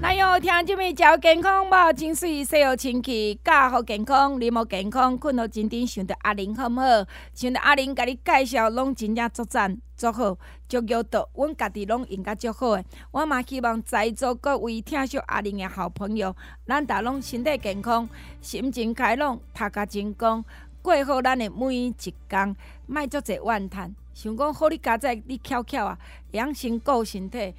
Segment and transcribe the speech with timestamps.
[0.00, 1.92] 来哟，听这边照健康无？
[1.92, 6.84] 真水，洗好清气，家好健康，你无健康，困好真甜，想着阿玲好唔好？
[7.34, 9.78] 想着阿玲甲你介绍，拢真正足赞。
[9.96, 10.36] 足好，
[10.68, 12.84] 足有道，阮家己拢用甲足好诶。
[13.10, 16.36] 我嘛希望在座各位听惜阿玲诶好朋友，
[16.66, 18.06] 咱大拢身体健康，
[18.42, 20.44] 心情开朗，读甲精光，
[20.82, 21.94] 过好咱诶每一
[22.28, 22.54] 工，
[22.86, 23.94] 莫足侪怨叹。
[24.16, 25.98] 想讲好你家在你翘翘啊，
[26.30, 27.54] 养生顾身体，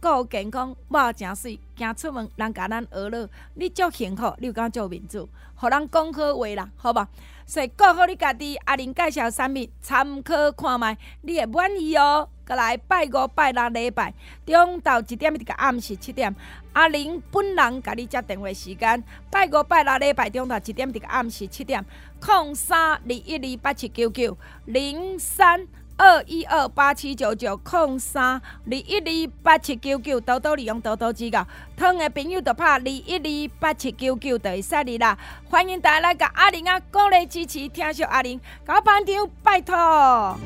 [0.00, 7.08] 顾健康，肉诚水，行出门人甲咱学乐，你足幸福，你有敢做面子，互人讲好话啦，好吧？
[7.44, 12.28] 所以顾好你家己，阿玲介绍产品，参考看觅，你会满意哦。
[12.44, 14.14] 搁来拜五、拜六礼拜，
[14.46, 16.32] 中昼一点一直到暗时七点，
[16.74, 21.84] 阿玲本人甲你接电话时间，拜五、拜六礼拜中昼一点一直到暗时七点，
[22.20, 25.66] 空三二一二八七九九零三。
[25.98, 35.16] 二一二八七九九空三二一二八七九九，多多利用多多指教，汤的朋友就拍二一二八七九九就会使你啦。
[35.48, 40.36] 欢迎大家来甲阿玲啊鼓励支持，听说阿玲搞班长拜托。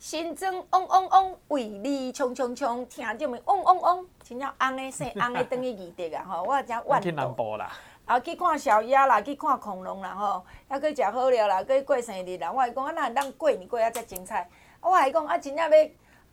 [0.00, 6.24] 新增嗡嗡嗡，为你冲冲冲，听着没嗡嗡嗡，真正红的生红的等于二滴啊！
[6.28, 7.72] 吼，我真万 去南部啦。
[8.06, 12.52] 啊，去看小鸭啦，去看恐龙啦，吼，还阁食好料啦，去过生日啦。
[12.52, 14.48] 我伊讲啊，哪能当过年过啊才精彩？
[14.80, 15.86] 我还讲啊，真正要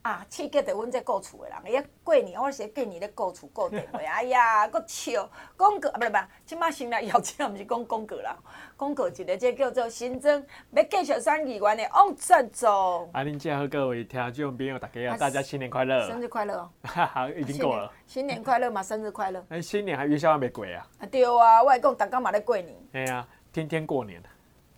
[0.04, 1.58] 啊，刺激着阮这顾厝的人。
[1.72, 8.36] 伊啊，过年我是过年咧顾厝顾电话，哎呀，搁笑广告啊，不是不是，即马新来邀请，毋是讲广告啦，
[8.76, 13.10] 广告一个这叫做新增，要继续三亿元的王振中。
[13.14, 16.08] 阿玲姐和各位听众朋友大家好，大家新年快乐！
[16.08, 16.70] 生日快乐哦！
[16.82, 17.92] 哈哈，已经过了。
[18.08, 19.46] 新年快乐嘛，生日快乐。
[19.50, 20.88] 哎，新年还元宵还没过啊？
[21.00, 22.76] 啊对啊，我还讲大家嘛咧过年。
[22.94, 24.20] 哎呀，天天过年。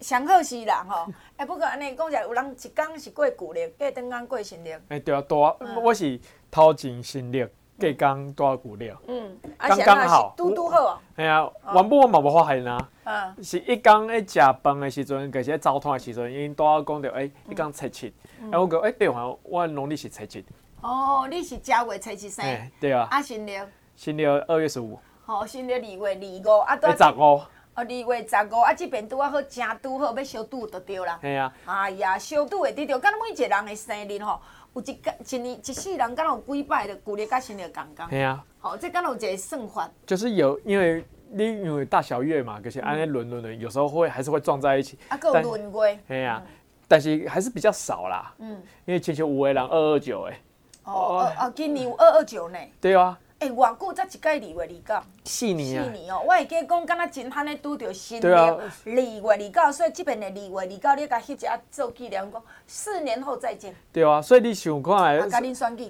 [0.03, 4.73] 上好是啦吼， 哎，不过安尼讲起来，有人一工是过旧历，过当工过新历。
[4.89, 6.19] 哎，对啊，多，我是
[6.51, 7.45] 头前新历，
[7.79, 8.91] 过工多旧历。
[9.07, 11.01] 嗯，刚刚好，拄拄好。
[11.15, 12.77] 哎呀，原本我嘛无发现呐，
[13.41, 18.13] 是一工咧食饭的时阵，其实早餐的时阵，因拄仔讲着，哎，一工七七，
[18.51, 20.45] 哎，我讲，哎，对啊，我农历是七七。
[20.81, 22.45] 哦，你是正月七七生？
[22.81, 23.07] 对啊。
[23.09, 23.57] 啊，新历？
[23.95, 24.99] 新历二月十五。
[25.25, 26.91] 好，新历二月二五，啊，对。
[26.91, 27.41] 十五。
[27.75, 31.17] 哦，二月十五啊，这边拄啊好，正拄好要小拄就对啦。
[31.21, 31.53] 系啊。
[31.65, 34.39] 哎呀，小拄会得到，敢每一个人的生日吼，
[34.75, 38.09] 有一个一年一世人，敢若有几摆的旧历甲新历共共。
[38.09, 38.45] 系啊。
[38.59, 39.89] 好，这敢若有一个算法。
[40.05, 44.99] 就是有，因为你因为大小月嘛，就是安尼轮轮轮，有时候会还是会撞在一起。
[45.09, 45.99] 啊，够轮月。
[46.07, 46.43] 系啊，
[46.87, 48.35] 但是还是比较少啦。
[48.37, 48.61] 嗯。
[48.85, 50.35] 因为亲像有个人二二九诶。
[50.83, 52.59] 哦哦，今年有二二九呢。
[52.79, 53.17] 对啊。
[53.43, 55.05] 哎，偌久才一届二月二九？
[55.25, 55.83] 四年啊！
[55.83, 60.65] 四年哦，我会记讲，敢若真罕咧拄着新历二月二九，所以这边的二月二
[60.95, 63.75] 九，你甲翕一下做纪念，讲四年后再见。
[63.91, 65.19] 对啊，所以你想看来，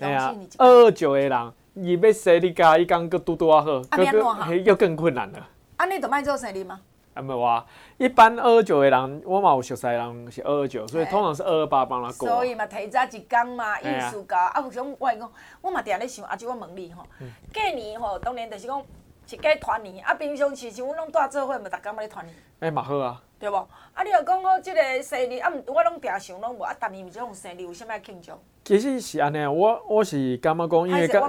[0.02, 5.48] 哎呀，二二九的人，伊要生你家，伊讲搁拄拄啊好，阁又更困难了。
[5.78, 6.82] 安尼就卖做生日吗？
[7.14, 7.66] 啊，没有啊，
[7.98, 12.28] 一般二二九的人，我嘛有熟悉人是二二九，所以通常是二二八帮他过。
[12.28, 15.32] 所以嘛，提早一天嘛，意思讲，啊，有种我讲，
[15.62, 17.04] 我嘛定咧想，阿舅我问你吼，
[17.54, 18.84] 过年吼，当然就是讲
[19.30, 22.36] 一家团圆，啊，平常时像阮拢大做伙，嘛，逐工嘛咧团圆。
[22.60, 23.22] 哎，嘛好啊。
[23.40, 23.56] 对无？
[23.94, 28.32] 啊，你若讲好即个生日，啊，毋，我拢定想拢无，啊，逐年毋是讲生日有啥物庆祝？
[28.64, 31.22] 其实是安尼，我我是感觉讲，因为跟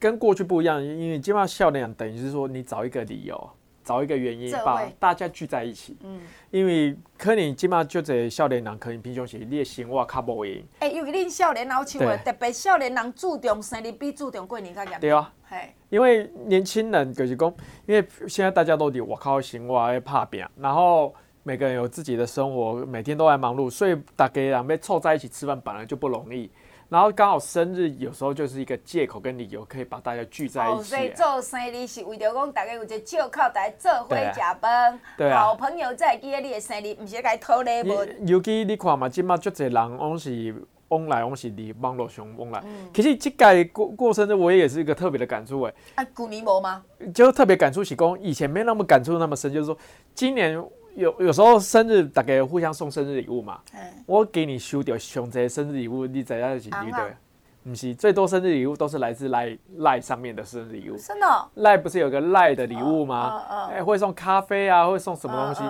[0.00, 3.50] 跟过去不一样，因为基本上少年等于是说你找一个理由。
[3.84, 6.20] 找一个原因把大家聚在一起，嗯，
[6.50, 10.62] 因为可能起码就这少年人可能平常时你的生活较无闲。
[10.78, 15.00] 哎，因为恁少年老像话，特别少年人注重生日比注重过年较严。
[15.00, 17.54] 对啊，嘿，因为年轻人就是讲，
[17.86, 26.50] 因为现在大家都伫外口生活在打拼，然后每个人有自己的生活，每天都在忙碌，所以大家人要凑在一起吃饭本来就不容易。
[26.92, 30.82] 然后刚好生日有时候就是一个借口跟理由，可以把大家聚在一起。
[30.82, 35.00] 所以做生日是为了讲大家有一个借口，大家做伙食饭。
[35.16, 35.40] 对啊。
[35.40, 38.06] 好朋友在记得你的生日，不是该讨礼物。
[38.26, 40.54] 尤其你看嘛，今嘛足侪人拢是
[40.88, 42.60] 往来往是伫网络上往来。
[42.62, 42.90] 嗯。
[42.92, 45.74] 其实这届过过生日，我也是一个特别的感触诶。
[45.94, 46.84] 啊，古年无吗？
[47.14, 49.74] 就特别感触是讲，以前没那么感触那么深，就是说
[50.14, 50.62] 今年。
[50.94, 53.58] 有有时候生日大家互相送生日礼物嘛。
[53.74, 57.16] 嗯、我给你收掉上这生日礼物，你怎样去对不对？
[57.64, 60.96] 不是，最多生日礼物都是来自赖赖上面的生日礼物。
[60.96, 61.48] 真的？
[61.54, 63.40] 赖不是有个赖的礼物吗？
[63.70, 65.62] 哎、会送咖啡啊，会送什么东西？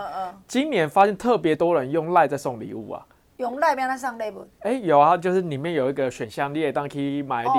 [0.49, 3.07] 今年发现特别多人用赖在送礼物啊。
[3.39, 4.47] 用赖边来送礼物？
[4.61, 7.53] 哎、欸，有啊，就是里面有一个选项，你也当可以买礼物。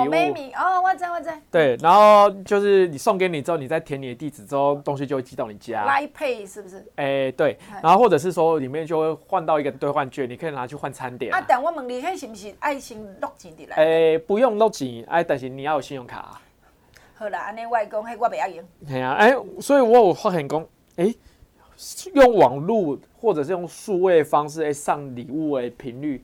[0.56, 1.30] 哦，我知我知。
[1.50, 5.84] 对，然后就是你送给你之后，你再填你的地址之后，东西就会寄到你家。
[5.84, 6.78] 来 Pay 是不是？
[6.96, 11.38] 哎、欸，对，然后或者是说里面就会换到一个兑换券，你可以拿去换餐点啊。
[11.38, 13.76] 啊，但我问你，那是不是爱先录钱的来？
[13.76, 16.40] 哎、欸，不用录钱，哎，但是你要有信用卡、啊。
[17.16, 18.64] 好啦，安尼我讲，迄我不要用。
[18.86, 20.60] 系啊，哎、欸，所以我有发现讲，
[20.96, 21.16] 哎、欸，
[22.14, 26.22] 用网络或者是用数位方式哎上礼物的频率。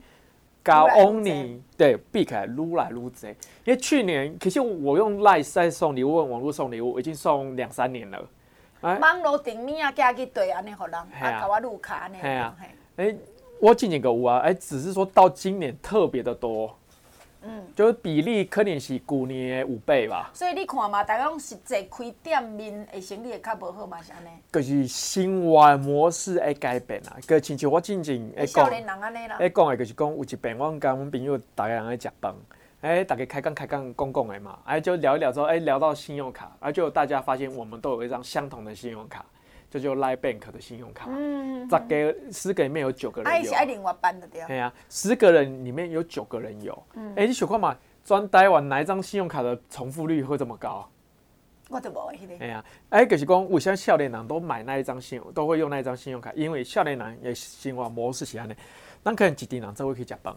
[0.63, 8.29] 高 only 对，避开撸来撸贼，因为去年其实我用 Line 在送礼物，网络送礼物，已经送两三年了。
[8.81, 12.17] 网络顶面啊，加去对安尼，互人啊，甲我录卡安尼。
[12.21, 12.55] 哎呀，
[12.97, 13.15] 哎，
[13.59, 16.71] 我今年个有啊，哎，只是说到今年特别的多。
[17.43, 20.29] 嗯，就是比例可能是旧年的五倍吧。
[20.33, 24.29] 所以你看嘛，大家拢实际开店面的生意会较无好嘛，是安尼。
[24.51, 29.37] 就是生活模式会改变啊，个亲像我之前会讲，少年人安尼啦。
[29.37, 32.35] 会讲的就是讲有一遍，我跟阮朋友大家人在食饭，
[32.81, 39.25] 哎，大家开讲开讲讲讲的嘛，哎，就聊一聊之后，哎，聊到信用卡，哎，就大家发现我们都有一张相同的信用卡。
[39.71, 44.45] 就就 Line Bank 的信用卡，嗯，十个十个里面有九个人有，哎，是爱另外办的对。
[44.45, 47.73] 对啊，十个人里面有九个人有，嗯，哎、欸，你想看嘛，
[48.03, 50.85] 专台湾哪一张信用卡的重复率会这么高？
[51.69, 52.43] 我都无迄个。
[52.43, 56.33] 哎呀，哎，就是讲，为什么少年人都买那一张信用，都会用那一张信用卡？
[56.35, 58.53] 因为少年人的生活模式是安尼，
[59.01, 60.35] 咱可能一群人才会去食饭。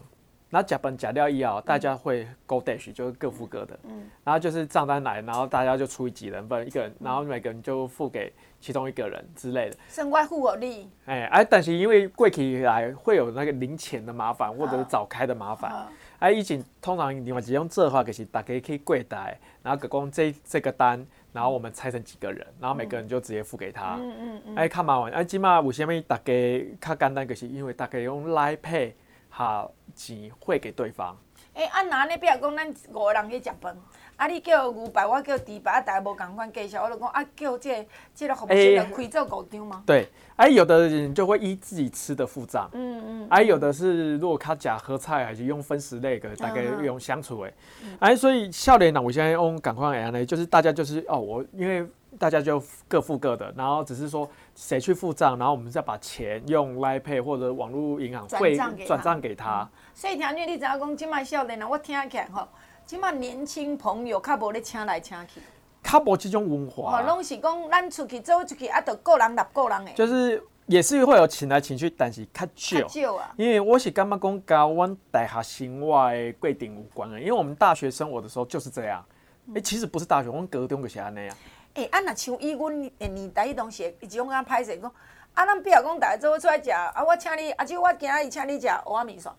[0.49, 3.77] 然后假本甲料一啊，大家会 go dash，就是各付各的。
[3.83, 4.09] 嗯。
[4.23, 9.75] 然后就是账单来，然后大家就除以几人份，一个人，然后每个人就付给其中一个人之类的。
[9.89, 10.89] 生活付我利。
[11.05, 15.87] 哎哎，但是因为贵起来会有那个零钱的麻烦，或者是早开的麻烦。
[16.19, 23.95] 哎，以前通常另外只用这话，就是大家可以柜台，然后给公这这个单，然后我们拆成几个人，然后每个人就直接付给他。
[23.99, 24.55] 嗯嗯嗯。
[24.55, 26.33] 哎，看麻烦，哎，起码为什么大家
[26.79, 28.93] 较简单，就是因为大家用 Line Pay。
[29.37, 31.13] 好，钱汇给对方。
[31.53, 33.75] 哎、欸，啊，那你比如讲，咱五个人去食饭，
[34.15, 39.83] 啊，你叫牛排，我叫猪排，啊，大家无共款介绍，我就讲啊，叫这个、这个服务生开做五张吗？
[39.85, 42.69] 对，哎、啊，有的人就会依自己吃的付账。
[42.71, 43.27] 嗯嗯。
[43.29, 47.53] 哎、啊，有的是如果他假喝菜，还是用分食类的，大概用相处诶。
[47.99, 51.85] 哎、嗯啊，所以笑脸呢我现在用赶快来呢，就是大家就是哦，我因为。
[52.17, 59.61] 大家就各付各的，然后只是说谁去付账，然后我们再把钱用 Line Pay 或者网络银行汇转账给他。
[59.61, 62.47] 嗯、所以听你你知影讲，即卖少年啊，我听起来吼，
[62.85, 65.41] 即卖年轻朋友较无咧请来请去，
[65.83, 66.99] 较无这种文化。
[66.99, 69.91] 哦，拢是讲咱出去走出去，啊，就个人纳个人的。
[69.93, 72.87] 就是也是会有请来请去，但是较少。
[72.87, 73.33] 少啊。
[73.37, 79.03] 因为我是感觉讲，跟阮大学生活的规定有关的，因为我们大学生活的时候就是这样。
[79.49, 81.37] 哎、欸，其实不是大学，我们高中就是安尼啊。
[81.75, 84.91] 诶、欸，啊，若像以阮诶年代迄当时，伊就讲较歹势讲，
[85.33, 89.31] 啊，咱比如讲，逐个做伙出来食，啊，我请你，啊，就我今日请你食蚵仔面线，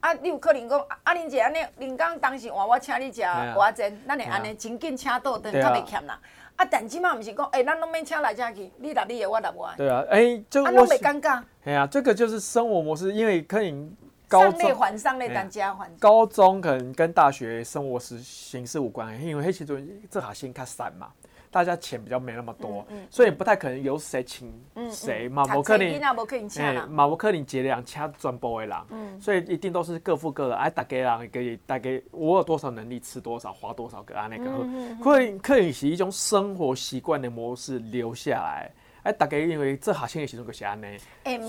[0.00, 6.18] 啊，你有可能讲，啊，恁姐安尼，恁讲当时换我请你食蚵仔煎，咱会安尼真紧请倒，等较袂欠啦。
[6.56, 9.76] 啊，但即马毋是讲，诶、欸，咱拢免请来请去，你来你的，我来我的。
[9.76, 11.42] 对啊，诶、欸，就啊，拢袂尴尬。
[11.64, 13.94] 哎呀、啊，这个就是生活模式，因为可能
[14.26, 15.90] 高中上类还上类当加还。
[15.98, 21.08] 高中可能跟大学生活时形式无关，因为迄时阵这下先较散嘛。
[21.52, 24.50] 大家钱比较没那么多，嗯嗯、所以不太可能由谁请
[24.90, 25.44] 谁嘛。
[25.44, 26.14] 马克林，马
[27.06, 30.56] 伯克林结两掐专播的人，嗯、所以一定都是各付各的。
[30.56, 34.50] 哎，大家人可以大家我有多少能力吃多少，花多少个啊那个。
[35.04, 38.70] 可以可以是一种生活习惯的模式留下来。
[39.02, 40.96] 哎，大家因为这好像也其中个是安尼，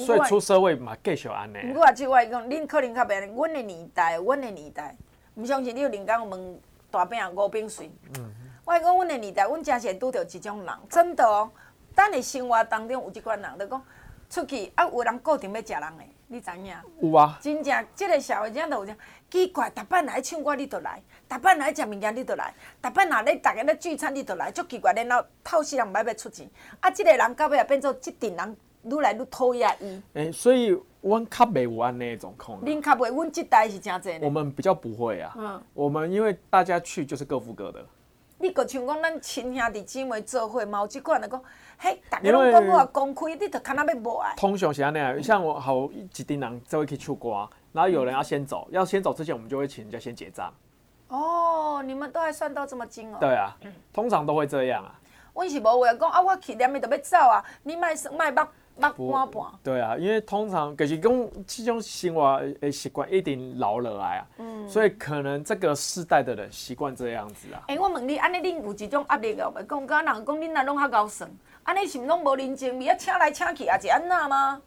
[0.06, 1.72] 所以出社会嘛继续安尼。
[1.72, 4.94] 不过这话讲，恁可能较别，阮的年代，阮的年代，
[5.36, 6.60] 唔相信你有人讲问
[6.92, 7.90] 大饼五饼水。
[8.18, 8.34] 嗯
[8.74, 11.50] 我讲，阮的年代，阮真是拄着即种人，真的哦。
[11.96, 13.86] 咱的生活当中有一款人，就讲
[14.28, 16.76] 出去啊，有人固定要食人的，你知影？
[17.00, 17.38] 有啊。
[17.40, 18.96] 真正，即个社会真都有这
[19.30, 21.00] 奇怪，逐摆来唱歌你就来，
[21.30, 22.52] 逐摆来食物件你就来，
[22.82, 26.50] 逐摆若咧逐个咧聚餐你就来，足奇怪，然后透死人毋爱要出钱。
[26.80, 30.02] 啊，即个人到尾也变做即阵人愈来愈讨厌伊。
[30.14, 30.70] 诶，所以
[31.02, 32.60] 阮较袂有安尼状况。
[32.62, 34.18] 恁较袂，阮即代是真济。
[34.20, 35.32] 我们比较不会啊。
[35.38, 35.62] 嗯。
[35.76, 37.86] 我们因为大家去就是各付各的。
[38.44, 41.42] 你个像讲咱亲兄弟姊妹做伙，嘛有即款的讲，
[41.78, 44.36] 嘿，大家拢讲我公开，你着看那要无爱。
[44.36, 50.54] 通常是安尼啊，像我好一群人就会去唱歌，然后有人要先走，要先走之前，我们就会请人家先结账。
[51.08, 53.18] 哦，你们都还算到这么精哦。
[53.18, 53.56] 对啊，
[53.94, 55.00] 通常都会这样啊。
[55.34, 58.42] 阮是无话讲啊，我去连咪就要走啊，你卖卖目
[58.78, 59.44] 目半半。
[59.64, 67.64] 对啊，因为通常就是讲这种生活的习惯一定留落来啊，嗯，所以可能这个世代的人习惯这样子啊。
[67.68, 69.54] 哎、欸，我问你，安尼恁有一种压力哦？
[69.68, 71.30] 讲讲人讲恁若拢较高算，
[71.64, 72.96] 安尼是毋拢无人情味啊？
[72.98, 74.62] 请来请去也是安那吗？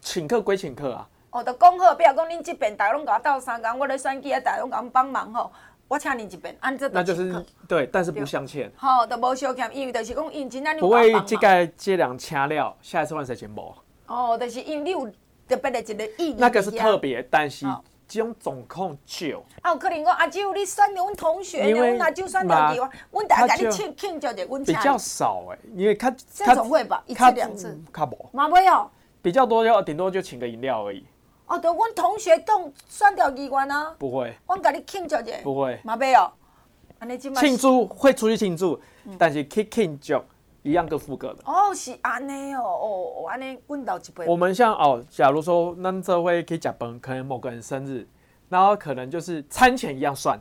[0.00, 1.08] 请客归请客啊。
[1.30, 5.52] 哦，就讲好，比如讲恁即边大家拢甲我斗相共，我咧选举啊，大家拢甲我帮忙吼。
[5.90, 8.70] 我请你一遍，按这那就是对，但是不相欠。
[8.76, 13.74] 好，都无相欠，因为就是讲，因真正你不会这个这两请了，下一次换谁钱无？
[14.06, 15.04] 哦，就是因为你有
[15.48, 16.36] 特别的一个意义。
[16.38, 17.66] 那个是特别，但是
[18.06, 19.42] 这种总控就。
[19.62, 22.78] 啊，有可能讲阿舅你选阮同学，因为阿舅选到你，
[23.10, 28.30] 阮大家给你庆庆祝者，阮比较少哎，因为他这种会吧，一次两次，卡无。
[28.32, 28.88] 嘛没有。
[29.20, 31.04] 比较多要顶多就请个饮料而已。
[31.50, 33.94] 哦，对，阮同学当选掉机关啊。
[33.98, 34.34] 不会。
[34.46, 35.32] 阮甲你庆祝者。
[35.42, 35.78] 不会。
[35.84, 36.30] 嘛没有。
[37.36, 40.20] 庆祝会出去庆祝，嗯、但是去庆祝
[40.62, 41.38] 一样各付各的。
[41.46, 44.26] 哦，是安尼哦，哦，安尼阮到一杯。
[44.26, 48.06] 我们像哦，假如说咱这会去食饭，可能某个人生日，
[48.50, 50.38] 然后可能就是餐前一样算，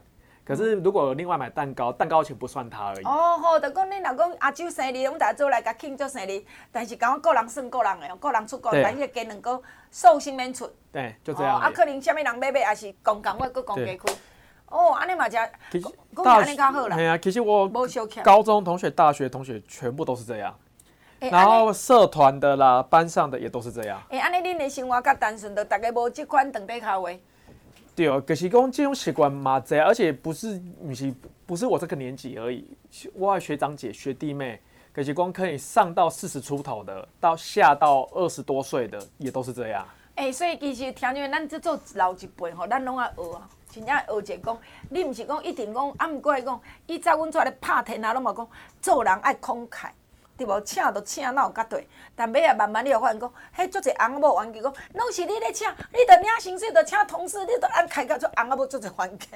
[0.49, 3.05] 可是如果另外买蛋糕，蛋糕钱不算他而已。
[3.05, 10.67] 哦，好，就讲你老公阿舅生日，我们大家做来甲庆祝生日，但是讲个人算个人的，个人出国，但是加两个寿星免出。
[10.91, 11.59] 对，就这样。
[11.59, 14.11] 啊，可能什么人买买，也是公共我个公家开。
[14.69, 15.87] 哦，安尼嘛，家其实
[16.23, 16.55] 大学
[16.95, 17.69] 对啊，其实我
[18.23, 20.57] 高中同学、大学同学全部都是这样，
[21.19, 24.01] 欸、然后社团的啦、班上的也都是这样。
[24.09, 27.21] 哎，安尼恁的生活较单纯，的大家无这款长辈口味。
[27.95, 31.13] 对哦，可是讲这种习惯嘛，侪，而且不是不是
[31.45, 32.65] 不是我这个年纪而已，
[33.13, 34.59] 我的学长姐、学弟妹，
[34.93, 39.85] 可是讲可以上到四十出头的，到下到二十多岁的，也都是这样。
[40.15, 43.49] 哎、所以其实听见咱这做老一辈吼，咱拢爱学啊。
[43.71, 48.49] 真正学者讲，你毋是讲一定讲，啊，毋过来讲，以前阮厝内咧拍天啊，拢嘛讲
[48.81, 49.89] 做人爱慷慨，
[50.39, 50.61] 对无？
[50.61, 51.87] 请都请哪有甲对？
[52.15, 59.27] 但尾啊，慢慢你有发现讲，迄足侪翁某冤家讲，拢是你咧请，你着领薪水，着请同事，你着按开价做翁仔某足侪冤家。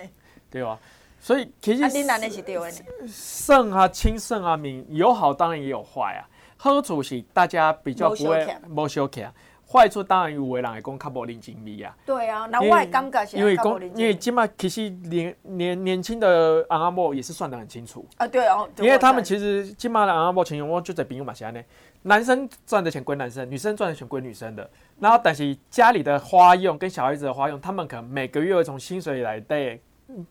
[0.49, 0.79] 对啊，
[1.19, 1.83] 所以其实。
[1.83, 2.71] 啊，恁安尼是对的。
[3.07, 6.23] 胜啊，亲胜啊，明有好当然也有坏啊。
[6.55, 9.29] 好处是大家比较不会无相欠。
[9.73, 11.97] 坏处当然有为人会讲较无人情味啊。
[12.05, 13.37] 对啊，那我也感觉是。
[13.37, 18.27] 因为讲，因为今麦其实年年年轻的阿阿某也是算得很清楚啊。
[18.27, 18.69] 对哦。
[18.77, 21.59] 因为他们其实今麦的阿阿某情况，我就在朋友嘛是安尼，
[22.03, 24.69] 男生赚的钱归男生，女生赚的钱归女生的。
[24.99, 29.79] 然后但是家里的花用跟小孩子的花用，他们可能每个月会从薪水来带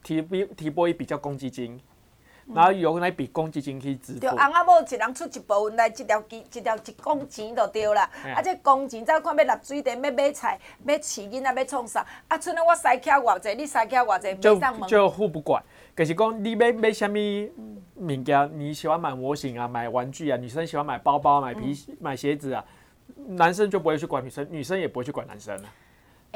[0.04, 1.80] 提比提拨一笔叫公积金。
[2.54, 4.20] 然后用那笔公积金去支付。
[4.20, 8.02] 对，翁仔某一人出一部分来，一条一一条一公钱就对啦。
[8.24, 12.06] 啊，啊这公钱再看要立水电，要买菜，要饲囡仔，要创啥？
[12.28, 15.62] 啊，剩了我塞欠偌济，你塞欠偌济，就就互不管。
[15.94, 17.18] 可是讲你买买什么
[17.96, 22.64] 物件，你喜欢买模型啊，买玩具啊，女生喜欢买包包、买皮、嗯、买鞋子啊，
[23.28, 25.68] 男生就不会去管女生，女生也不会去管男生了。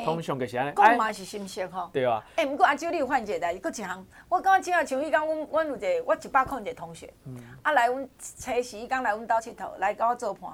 [0.05, 1.89] 通常就是安尼，讲嘛是心声吼。
[1.93, 2.23] 对啊。
[2.37, 7.13] 哎，毋过阿舅，你有发现一个代志，佫一项，我感觉真像迄讲，阮阮有一个，我一百箍一个同学，
[7.63, 10.51] 啊来阮初时伊讲来阮兜佚佗，来甲我做伴。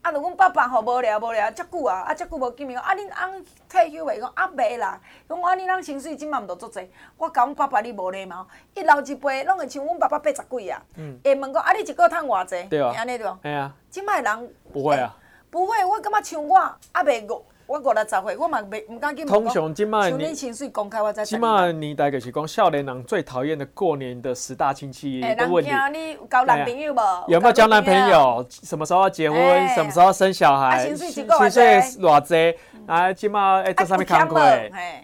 [0.00, 4.18] 啊，着阮爸爸吼无聊无聊，遮久啊，啊遮久无见面，啊恁翁退休未？
[4.20, 6.90] 讲啊未啦，讲啊恁翁薪水即满毋着足济。
[7.16, 10.82] 我讲阮爸爸你无礼貌，伊老一辈拢会像阮爸爸八十几啊。
[10.96, 11.18] 嗯。
[11.22, 12.62] 会问讲啊，你一个月趁偌济？
[12.68, 12.94] 对啊。
[12.96, 13.38] 安尼对无？
[13.42, 13.74] 哎啊。
[13.90, 14.54] 即摆人。
[14.72, 15.16] 不会啊。
[15.50, 17.44] 不会，我感觉像我啊未五。
[17.66, 19.28] 我五六十岁，我嘛袂毋敢去问。
[19.28, 25.70] 通常即卖年，即卖年代就是讲少年人最讨厌的过年的十大亲戚的问题。
[25.70, 27.00] 欸、你有交男朋友无？
[27.28, 28.46] 有没有交男朋友？
[28.50, 29.40] 什么时候要结婚？
[29.40, 30.86] 欸、什么时候要生小孩？
[30.86, 32.58] 薪水偌济？
[32.86, 34.38] 啊，即卖哎，这上面看过。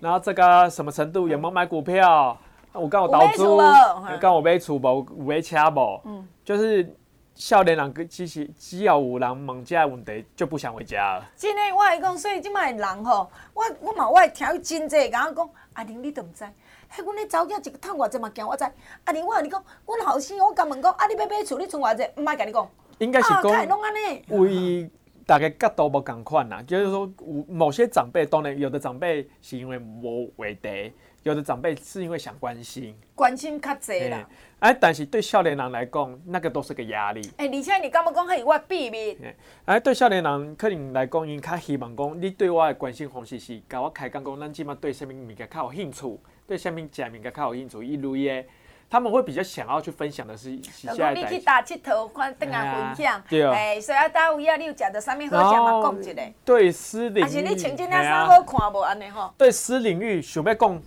[0.00, 1.28] 然后这个什么程度？
[1.28, 2.36] 有没有买股票？
[2.72, 3.44] 我刚有投资，
[4.20, 5.06] 刚有买厝无？
[5.18, 6.00] 有买车无？
[6.04, 6.94] 嗯，就是。
[7.40, 11.24] 少年人其实只要有人问这问题，就不想回家了。
[11.34, 16.44] 真的，我来讲，所以即卖人吼，我我嘛，我会听伊真济，甲我讲，阿玲你都毋知，
[16.94, 18.64] 迄阮咧查某囝一个趁偌济嘛，惊我知。
[19.04, 22.70] 阿玲，我甲你讲，阮后生我甲问讲，啊，你要买厝，你存偌济，毋爱甲你讲。
[22.98, 24.90] 应该是讲，拢安尼为
[25.24, 30.92] 大家角度无共款啦，就是说，有某些长辈当然有的长辈是因为无话题。
[31.22, 34.26] 有的长辈是因为想关心，关心较济啦。
[34.60, 37.20] 哎，但是对少年人来讲，那个都是个压力。
[37.36, 39.18] 哎、欸，而且你刚刚讲系我秘密。
[39.66, 48.48] 哎，对少年人可能来讲，因较希望讲，你对我的关心方式是，甲我开讲讲，咱即马对啥物物件较有兴趣，对啥物食物件较有兴趣，一类的，
[48.88, 50.50] 他们会比较想要去分享的是。
[50.82, 53.22] 如果你去打佚佗，看等下分享。
[53.28, 53.52] 对啊。
[53.54, 55.82] 哎，所以啊，到位啊，你有食到啥物好食嘛？
[55.82, 56.32] 讲一个。
[56.44, 57.22] 对私领域。
[57.22, 58.80] 还是你穿这件衫好看无？
[58.80, 59.32] 安尼吼。
[59.38, 60.82] 对私领域想要讲。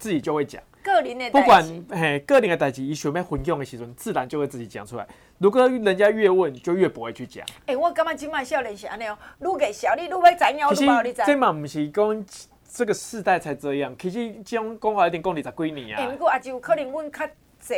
[0.00, 5.06] 自己就会讲，个人的不管嘿个人的代志，伊想要分享的时阵，自然就会自己讲出来。
[5.36, 7.44] 如果人家越问，就越不会去讲。
[7.66, 11.22] 哎、欸，我感觉今麦少年是安尼哦，愈个小你愈要知影，愈无你知。
[11.26, 12.26] 这嘛毋是讲
[12.72, 16.00] 这个世代才这样，其实这种讲话一定讲二十几年啊。
[16.00, 17.26] 哎、欸，不过也就可能阮较
[17.58, 17.74] 济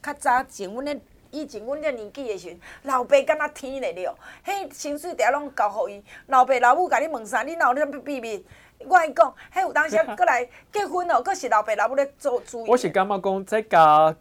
[0.00, 1.00] 较早前，阮咧
[1.32, 6.00] 以前阮这年纪的时阵，老爸敢若天咧了，迄薪水条拢交互伊。
[6.28, 8.44] 老爸老母甲你问啥，你哪有咧秘密？
[8.80, 12.64] 我跟你讲， 迄有当时过来结婚哦，搁是老爸老母咧做主。
[12.66, 14.16] 我是感觉讲这个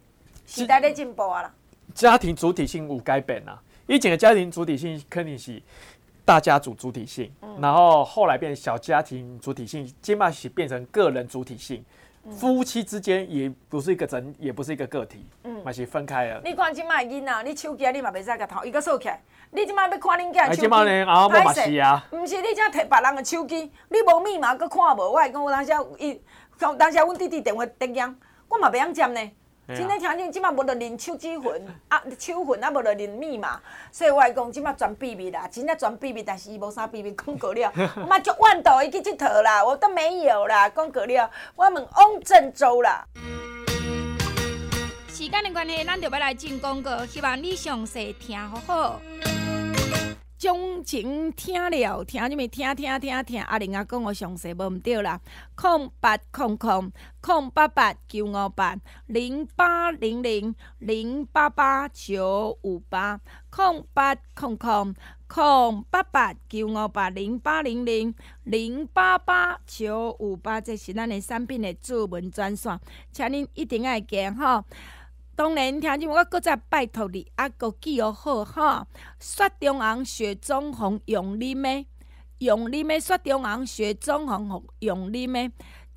[0.45, 1.53] 时代咧进步啊啦。
[1.93, 3.62] 家庭主体性有改变啊！
[3.88, 5.62] 以前的家庭主体性肯定是
[6.25, 11.83] 大家族主体性，嗯、然后后来变小家庭主体性，今嘛是变成个人主体性。
[12.27, 16.41] 嗯、夫妻之间也不是一个整，也不是一个个体，嗯，嘛是分开了。
[16.44, 19.22] 你看今卖囡仔，你手机你嘛袂使甲头伊个收起来。
[19.51, 22.05] 你即摆要看恁囝手机，歹势啊！
[22.12, 25.12] 毋是你只摕别人的手机，你无密码佫看无。
[25.12, 26.20] 我来讲，有当时伊，
[26.58, 28.13] 当时阮弟弟电话电响，
[28.50, 29.32] 我嘛袂晓接呢。
[29.67, 33.60] 真正听见，即马无着认手指痕啊，手痕啊，无着认密码，
[33.91, 37.72] 所以我来讲，即马全秘密啦，真正全秘密，但是伊无啥秘密讲过了，
[38.07, 43.03] 嘛足万倒伊去佚佗啦，我都没有啦，讲过了，我问往郑州啦。
[45.07, 49.01] 时间的关系，咱就要来进广告，希望你详细听好好。
[50.46, 55.20] 将情听了，听你们听听听听，阿玲啊讲我详细无毋对啦。
[55.56, 64.94] 空八空空空八八九五八零八零零零八八九五八空八空空
[65.25, 72.80] 空八八九五八零八零零零八八九五八，这是咱的产品的主文专线，
[73.12, 74.64] 请您一定要记吼。
[75.36, 78.88] 当然，听见我搁再拜托你，啊，搁记哦好哈。
[79.20, 81.86] 雪中红、雪中红用啉的，
[82.38, 85.51] 用啉的雪中红、雪中红用啉的，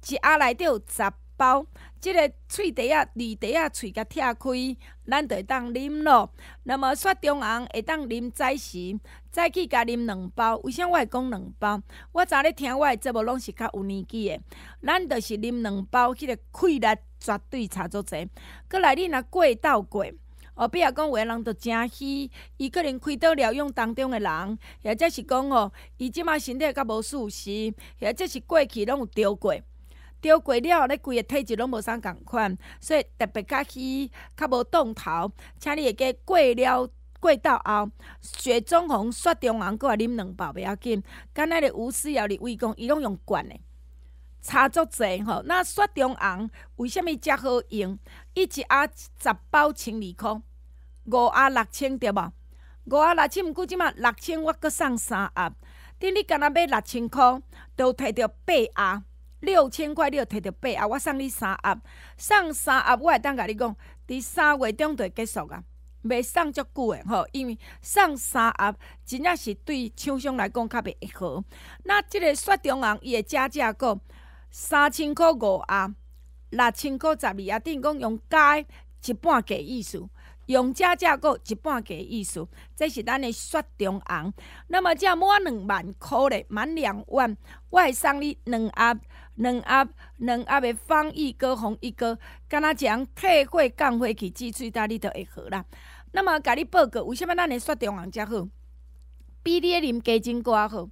[0.08, 1.64] 一盒内底有十包。
[2.00, 4.76] 即、这个喙底啊、脷底啊、喙甲拆开，
[5.06, 6.32] 咱就会当啉咯。
[6.64, 8.98] 那么雪中红会当啉早时，
[9.30, 10.56] 早起甲啉两包。
[10.64, 11.80] 为啥我会讲两包？
[12.10, 14.40] 我昨日听我的节目拢是较有年纪的，
[14.84, 16.86] 咱就是啉两包，迄、个气力。
[17.18, 18.28] 绝对差足济，
[18.68, 20.06] 阁来你若过到过，
[20.54, 29.54] 后壁讲有个人着诚虚，伊可能开刀疗养当中的人，或者是讲哦，伊即马身体较无舒适，或者是过去拢有着过，
[30.20, 37.90] 着过了咧，规个体质拢无啥共款，所以特别较虚，较无动头，请你会记过了过到后，
[38.22, 41.02] 雪中红、雪中红，阁来啉两包袂要紧，
[41.32, 43.54] 敢若个吴思瑶哩位讲，伊拢用罐的。
[44.40, 47.98] 差足济吼，那雪中红为虾米遮好用？
[48.34, 50.42] 伊一盒十包千二箍，
[51.04, 52.32] 五盒六千对无？
[52.84, 55.52] 五盒六千毋过即马六千，我阁送三盒。
[55.98, 57.42] 等你干若买六千箍，
[57.76, 59.02] 就摕着八盒，
[59.40, 61.80] 六千块你就摕着八盒，我送你三盒。
[62.16, 65.62] 送三盒我会当甲你讲，伫三月中就会结束啊，
[66.04, 68.74] 袂送足久诶吼，因为送三盒
[69.04, 71.42] 真正是对厂商来讲较袂好。
[71.84, 74.00] 那即个雪中红伊会加价购。
[74.50, 75.94] 三千箍五盒，
[76.50, 80.08] 六千箍十二盒，等于讲用加一半价意思，
[80.46, 84.32] 用加价购一半价意思，这是咱的雪中红。
[84.68, 87.36] 那么这满两万箍咧，满两万，
[87.70, 88.98] 我会送你两盒，
[89.34, 95.64] 两盒，两盒的芳玉哥、红玉哥，敢若讲退货降回去寄出，哒你就会好啦。
[96.12, 98.48] 那么甲你报告，为什物咱的雪中红遮好？
[99.42, 100.88] 比你啉鸡精阁较好。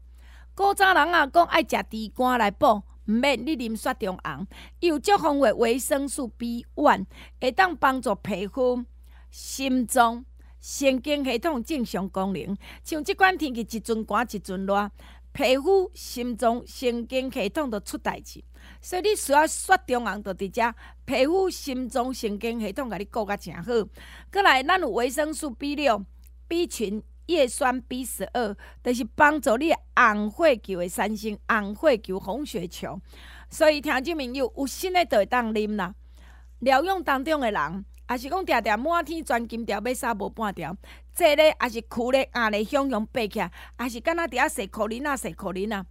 [0.54, 2.82] 古早人啊，讲爱食猪肝来补。
[3.06, 4.46] 毋免你啉雪中红，
[4.80, 7.06] 有足丰富维生素 B one，
[7.40, 8.84] 会当帮助皮肤、
[9.30, 10.24] 心脏、
[10.60, 12.56] 神经系统正常功能。
[12.82, 14.90] 像即款天气一阵寒一阵热，
[15.32, 18.42] 皮肤、心脏、神经系统都出代志，
[18.80, 23.72] 所以你需要雪中红，就伫遮皮肤、心脏、神经系统，甲你顾甲诚好。
[24.32, 26.04] 过来，咱有维生素 B 六、
[26.48, 27.02] B 群。
[27.26, 33.00] 叶酸 B 十二，就是帮助你红血球的产生，红血球、红血球。
[33.50, 35.94] 所以听众朋友有新的就会当啉啦。
[36.60, 40.76] 疗养当中的人，也是讲定定满天钻金条，要杀无半条。
[41.12, 45.86] 坐咧，也是苦咧，压咧，汹汹爬起来，也是敢若伫遐洗苦啉啊，洗苦啉啊，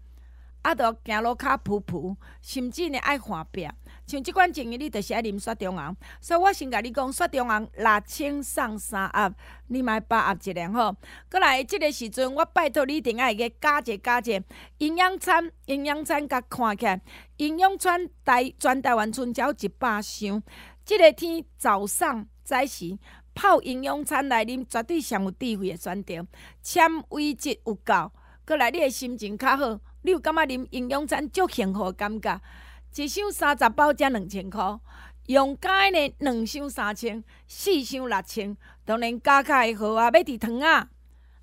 [0.65, 3.69] 啊，着行路骹噗噗，甚至呢爱滑壁。
[4.08, 9.32] 像即款情形，你着是爱啉雪中红，所以我先甲你讲，雪中红六千送三盒，
[9.67, 10.95] 你买八盒一两吼。
[11.30, 14.41] 过来即个时阵，我拜托你一定爱个加一加一
[14.80, 16.99] 营养餐，营养餐甲看起来，
[17.38, 20.41] 营养餐台全台湾春招一百箱。
[20.84, 22.97] 即个天早上早时
[23.36, 26.25] 泡营养餐来啉，绝对上有智慧的选择，
[26.63, 28.12] 纤维质有够。
[28.47, 32.39] 过来你的心情较好，你有感觉啉营养餐足幸福的感觉？
[32.95, 34.79] 一箱三十包才两千块，
[35.25, 40.03] 用加呢两箱三千，四箱六千，当然加起来好啊！
[40.05, 40.87] 要伫糖仔，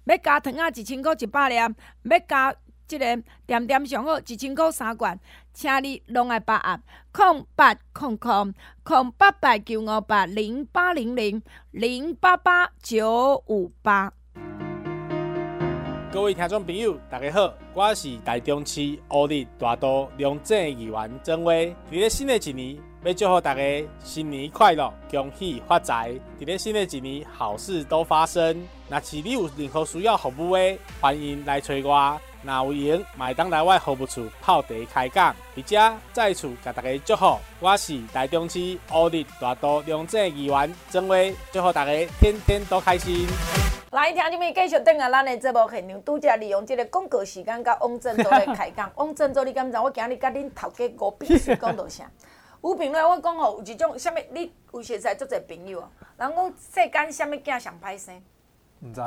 [0.05, 2.55] 要加糖仔一千块一百粒，要加
[2.87, 3.05] 即个
[3.47, 5.19] 点点上好一千块三罐，
[5.53, 14.13] 请你拢爱把握空八空空空八八九五八零八零零零八八九五八。
[16.13, 21.75] 各位听众朋友，大家好，我是台中市乌日大都龙井议员曾伟。
[21.91, 23.63] 在咧新的一年，要祝福大家
[24.05, 26.13] 新年快乐，恭喜发财。
[26.39, 28.63] 在咧新的一年，好事都发生。
[28.91, 32.21] 若是你有任何需要服务的，欢迎来找我。
[32.43, 35.35] 若有闲，麦当来我服务处泡茶开讲。
[35.57, 35.81] 而且
[36.13, 43.27] 再次甲大家祝福，我是台中市乌日大都龙井议员曾伟，祝福大家天天都开心。
[43.93, 48.91] 来，听你们继续等下咱的节目现场，拄则利用这个广告时间，甲王振洲来开讲。
[48.97, 49.77] 王振洲，你敢知？
[49.79, 52.11] 我今日甲恁头家吴秉媠讲到啥？
[52.65, 54.17] 有朋友我讲吼，有一种啥物？
[54.31, 55.91] 你有熟识足侪朋友哦？
[56.17, 58.17] 人讲世间啥物囝上歹生？
[58.81, 59.01] 毋知。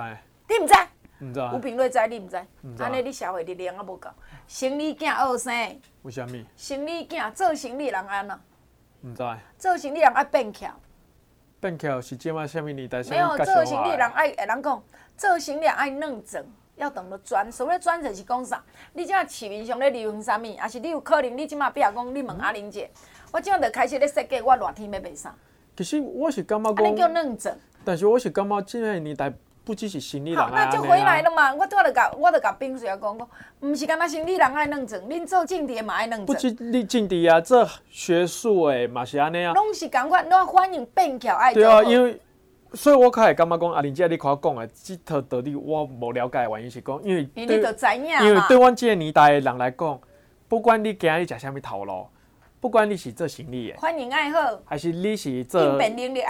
[0.48, 0.74] 你毋知？
[1.20, 1.40] 毋知。
[1.40, 2.38] 有朋友知，你毋知？
[2.78, 4.08] 安尼你社会力量啊无够。
[4.48, 5.82] 生理囝恶生。
[6.04, 6.46] 为虾米？
[6.56, 8.40] 生理囝做生理人安怎？
[9.02, 9.24] 毋知。
[9.58, 10.68] 做生理人爱变巧。
[12.02, 13.02] 是即马啥物年代？
[13.04, 14.84] 没有做生理人爱，诶，人讲
[15.18, 17.52] 做生理爱认真，要懂得专。
[17.52, 18.64] 所谓专就是讲啥？
[18.94, 20.56] 你即马市面上咧流行啥物？
[20.58, 22.90] 还是你有可能你即马比如讲，你问阿玲姐，
[23.32, 25.36] 我即马就开始咧设计我热天要卖啥？
[25.76, 27.58] 其实我是感觉讲，你叫认真。
[27.84, 29.34] 但是我是感觉即个年代。
[29.66, 31.52] 不只是生理人，啊那就回来了嘛。
[31.54, 33.28] 我拄仔就甲，我就甲秉媠讲讲，
[33.62, 36.26] 毋是干那生理人爱认真，恁做政治嘛爱认真。
[36.26, 39.54] 不止你政治啊，做学术诶嘛是安尼啊。
[39.54, 41.52] 拢是感觉，拢欢迎变巧爱。
[41.52, 42.22] 对啊，因为
[42.74, 48.06] 所以我较会感觉讲，阿玲姐你看讲诶，即套道理我无了解的原因是讲，因为因为你就知影。
[48.06, 50.00] 因为对阮即个年代诶人来讲，
[50.48, 52.06] 不管你今日食啥物头路，
[52.60, 55.80] 不管你是做生理的，欢迎爱好，还是你是做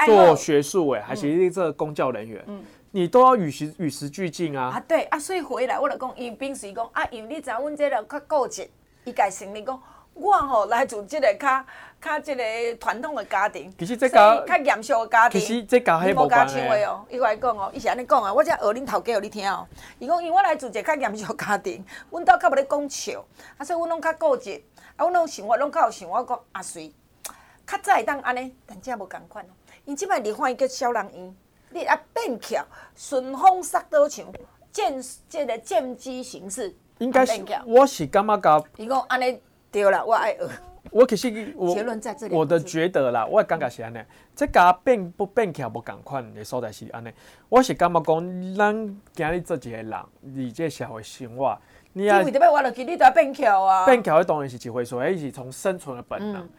[0.06, 2.42] 做学术的，还是你做公教人员。
[2.48, 2.64] 嗯
[2.96, 4.72] 你都要与时与时俱进啊！
[4.74, 8.66] 啊对啊，所以回来我就讲，因秉媠讲啊，因为你知影阮这个较固执，
[9.04, 11.66] 伊家承认讲，我吼来自即个较
[12.02, 12.44] 较即个
[12.80, 17.06] 传统的家庭，其实这个较严肃的家庭，其实这个还无关系哦。
[17.10, 19.68] 伊来讲哦，伊是安尼讲啊，我只学恁头家，互你听哦。
[20.00, 23.26] 伊讲，因为我来自一个较严肃的家庭，阮兜较无咧讲笑，
[23.58, 24.64] 啊，所以阮拢较固执，
[24.96, 26.94] 啊，阮拢生活拢较有想法讲啊，水
[27.68, 29.50] 较早会当安尼，但这无共款哦。
[29.84, 31.36] 因即摆离婚伊叫小人院。
[31.76, 34.26] 你啊变巧，顺风杀刀枪，
[34.72, 34.96] 见
[35.28, 36.74] 这个见机行事。
[37.00, 38.64] 应该是，我是感觉讲。
[38.78, 40.50] 伊讲安尼对啦，我爱学。
[40.90, 42.34] 我其实我结论在这里。
[42.34, 44.00] 我的觉得啦，我感觉是安尼。
[44.34, 47.12] 这甲变不变巧不共款的所在是安尼。
[47.50, 51.60] 我是感觉讲，咱今日做一个人，你这社会生活，
[51.92, 52.22] 你啊。
[52.22, 53.86] 为着要我落去你都要变巧啊？
[53.86, 56.42] 变巧的当然是一回事，伊是从生存的本能。
[56.42, 56.50] 嗯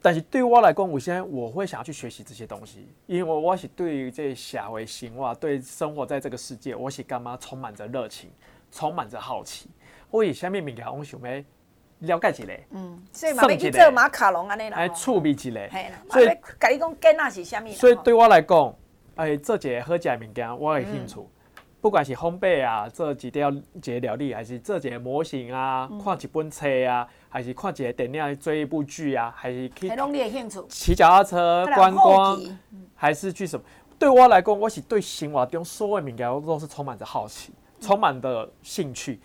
[0.00, 8.30] 但是对我来讲，我现在我会想要去学习这些东西，因为我是对于这社会生活，对生活在这个世界，我是干嘛充满着热情，
[8.70, 9.68] 充满着好奇。
[10.10, 12.52] 我以下面物件，我想要了解一下。
[12.70, 15.50] 嗯，所以嘛要去做马卡龙安尼啦，来趣味一下。
[16.10, 16.26] 所以，
[16.60, 17.68] 甲你讲囡仔是啥物？
[17.72, 18.74] 所以对我来讲，
[19.16, 21.18] 哎，做一个好食的物件，我有兴趣。
[21.20, 21.26] 嗯
[21.80, 29.90] 不管是烘焙啊，做几道一个料理，还是做一个模型啊，嗯、看一本册啊，还是看一个电影追一部剧啊，还是去
[30.68, 32.40] 骑脚踏车观光，
[32.94, 33.64] 还是去什么？
[33.98, 39.20] 对我来讲，我是对生活中所有物件我都是充满着好奇，充满着兴趣。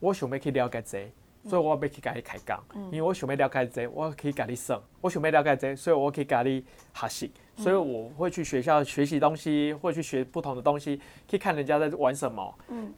[0.00, 6.64] 我想要去了解这个，所以我要去跟你开讲，因为我想要了解这个，我可以跟你说，我想要了解这个，所以我可以跟你
[6.94, 7.32] 学习。
[7.56, 12.54] 所以我会去学校学习东西，会去学不同的东西，去看人家在玩什么。
[12.68, 12.92] 嗯，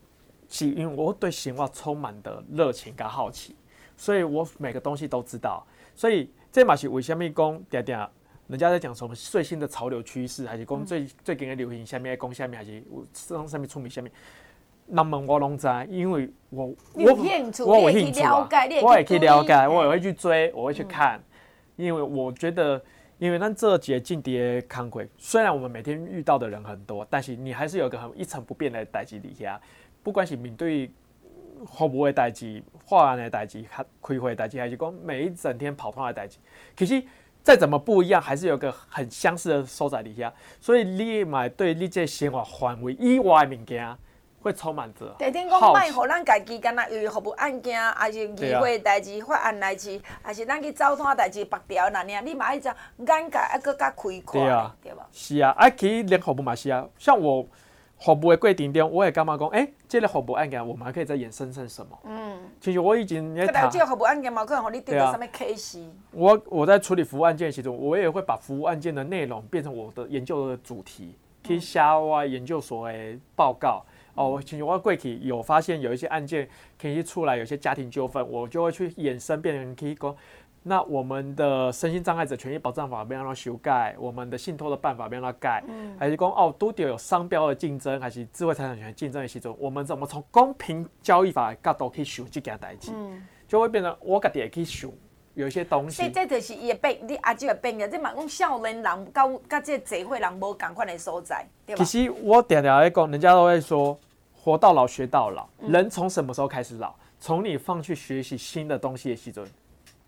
[0.49, 3.55] 是因为我对生活充满的热情跟好奇，
[3.99, 5.63] 所以我每个东西都知道。
[5.95, 8.09] 所以这嘛是为什么讲点点，
[8.47, 12.83] 人家在讲什么最新的潮流趋势，还是讲最、嗯、最近的流行下面讲下面，还是
[13.13, 14.11] 上上面出名下面，
[14.87, 18.49] 那么我拢知，因为我我我有兴趣啊，
[18.83, 21.19] 我也可以了解，我也会去追，我会去看，
[21.77, 22.83] 嗯、因为我觉得。
[23.21, 29.61] 因为咱这节进跌康亏，虽然我们每天遇到的人很多，但是你还是有一个很一成不变的代际底下，
[30.05, 30.89] 不管是面对
[31.66, 33.64] 服务的代志、化案的代志、
[34.03, 36.38] 开会的代志，还是讲每一整天跑通的代志，
[36.77, 37.03] 其实
[37.42, 40.33] 再怎么不一样，还是有个很相似的所在底下。
[40.61, 43.97] 所以你买对你这生活范围以外的物件。
[44.40, 45.12] 会充满着。
[45.18, 53.94] 第天讲卖，互咱家己，干那有服务案件，还是议会代志、法案代志，还是咱去走摊代志、白条那样，你嘛爱讲眼界，还搁较开
[54.25, 55.09] 阔，对吧？
[55.11, 56.87] 是啊，爱去联服务嘛是啊。
[56.99, 57.44] 像我，
[57.99, 59.49] 服务的过程中，我也干嘛讲？
[59.49, 61.99] 哎、欸，这个服务案件，我们还可以再延伸成什么？
[62.05, 63.69] 嗯，其实我已经在谈。
[63.71, 65.85] 这个服务案件嘛，可能你得到什么 case？
[66.13, 73.85] 我我在处理服务案件的时候，我也会把服务案件的内容变成我的研究的主题，可以写我研究所的报告。
[74.15, 76.49] 嗯、哦，其实我过去有发现有一些案件
[76.81, 80.15] 可以出来，有些家庭纠纷，我就会去衍生变成可以讲。
[80.69, 94.93] 那我们的身心障碍者权益保障法被让它修改，我们的信托的办法被让它改，嗯、还是讲哦，都得有商标的竞争，还是智慧财产权竞争的时候，我们怎么从公平交易法的角度去修这件代志，嗯、就会变成我自己也可以修
[95.33, 95.97] 有一些东西。
[95.97, 101.83] 所以这就是伊的变，你阿叔的变的，这嘛讲少年人跟跟这社会人无共款的所在，对吧？
[101.83, 103.99] 其实我常常在讲，人家都会说，
[104.35, 106.95] 活到老学到老，嗯、人从什么时候开始老？
[107.21, 109.47] 从你放弃学习新的东西的时候。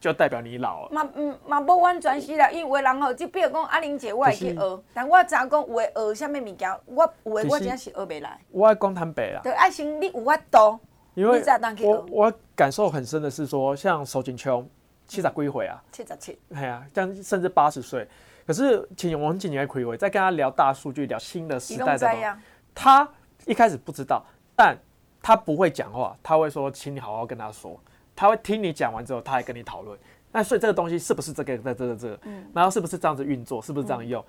[0.00, 0.88] 就代表你老了。
[0.90, 8.40] 嘛嗯嘛无完全是啦，因为有人吼，就比如讲阿玲姐，我会去学，是但我知影讲有诶学啥物物件，我有诶我真是学袂来。
[8.50, 9.40] 我爱讲坦白啦。
[9.44, 10.80] 对，爱先你有法度，
[11.14, 11.42] 因为
[11.82, 14.66] 我我感受很深的是说，像苏锦秋
[15.06, 18.08] 七十几岁啊，七十七，哎呀，像甚至八十岁，
[18.46, 22.38] 可是请我们几年亏回，在跟他聊大数据，聊新的时代的，
[22.74, 23.06] 他
[23.44, 24.24] 一开始不知道，
[24.56, 24.74] 但
[25.20, 27.78] 他不会讲话，他会说，请你好好跟他说。
[28.20, 29.98] 他会听你讲完之后，他还跟你讨论。
[30.30, 32.20] 那所以这个东西是不是这个这这个这个？
[32.24, 32.44] 嗯。
[32.52, 33.62] 然后是不是这样子运作？
[33.62, 34.22] 是不是这样用？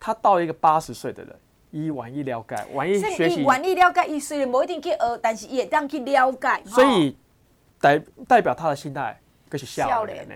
[0.00, 1.36] 他到一个八十岁的人，
[1.70, 3.42] 伊愿意了解，愿意学习。
[3.42, 6.62] 愿意了解，伊虽然不一定去学，但是也当去了解。
[6.64, 7.14] 所以
[7.78, 10.34] 代代表他的心态就是笑脸呢。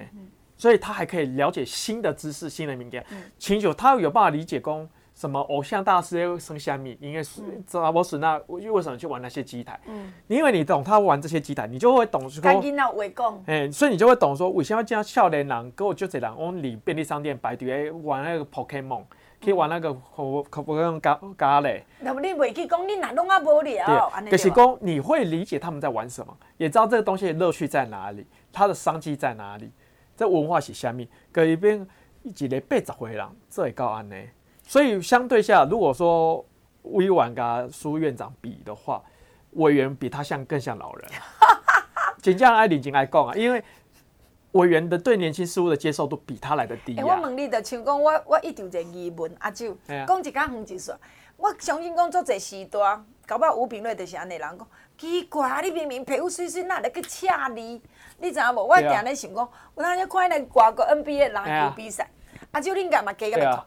[0.58, 3.02] 所以他还可以了解新的知识、新的名言。
[3.38, 4.86] 清楚，他有办法理解讲。
[5.18, 6.96] 什么偶像大师又生虾米？
[7.00, 9.80] 因为知道我是那为什么去玩那些机台？
[9.86, 12.40] 嗯，因为你懂他玩这些机台，你就会懂说。
[12.40, 13.42] 赶紧那围攻。
[13.46, 19.02] 哎，所以你就会懂说，为什么这样少年人跟我就这人往里便利商店排队玩那个 Pokemon，
[19.44, 21.84] 可以玩那个可可不用咖咖嘞。
[21.98, 24.08] 那么你未去讲，你哪弄啊无聊？
[24.20, 29.68] 对，就是讲你会理解他们在玩什么，也知道这个东西的乐趣在哪里，它的商机在哪里，
[30.16, 31.08] 这文化是虾米？
[31.32, 31.84] 隔一边
[32.22, 34.14] 一个八十岁人，这会够安呢？
[34.68, 36.44] 所以相对下，如果说
[36.82, 39.02] 委婉跟苏院长比的话，
[39.52, 41.10] 委员比他像更像老人。
[42.20, 43.64] 真正爱领情爱讲啊，因为
[44.52, 47.02] 委员的对年轻事物的接受度比他来的低，啊。
[47.02, 50.94] 我问你，就像讲我我一直有一个疑问，阿舅，讲一讲远一说，
[51.38, 52.78] 我相信讲做这时代，
[53.26, 57.80] 搞不好吴品瑞就是安尼人讲，奇怪啊，你明明皮肤水水，哪来去赤你？
[58.18, 58.62] 你知影无？
[58.66, 62.10] 我定咧想讲，我那天看那外国 NBA 篮球比赛，
[62.50, 63.64] 阿舅恁干嘛加个来？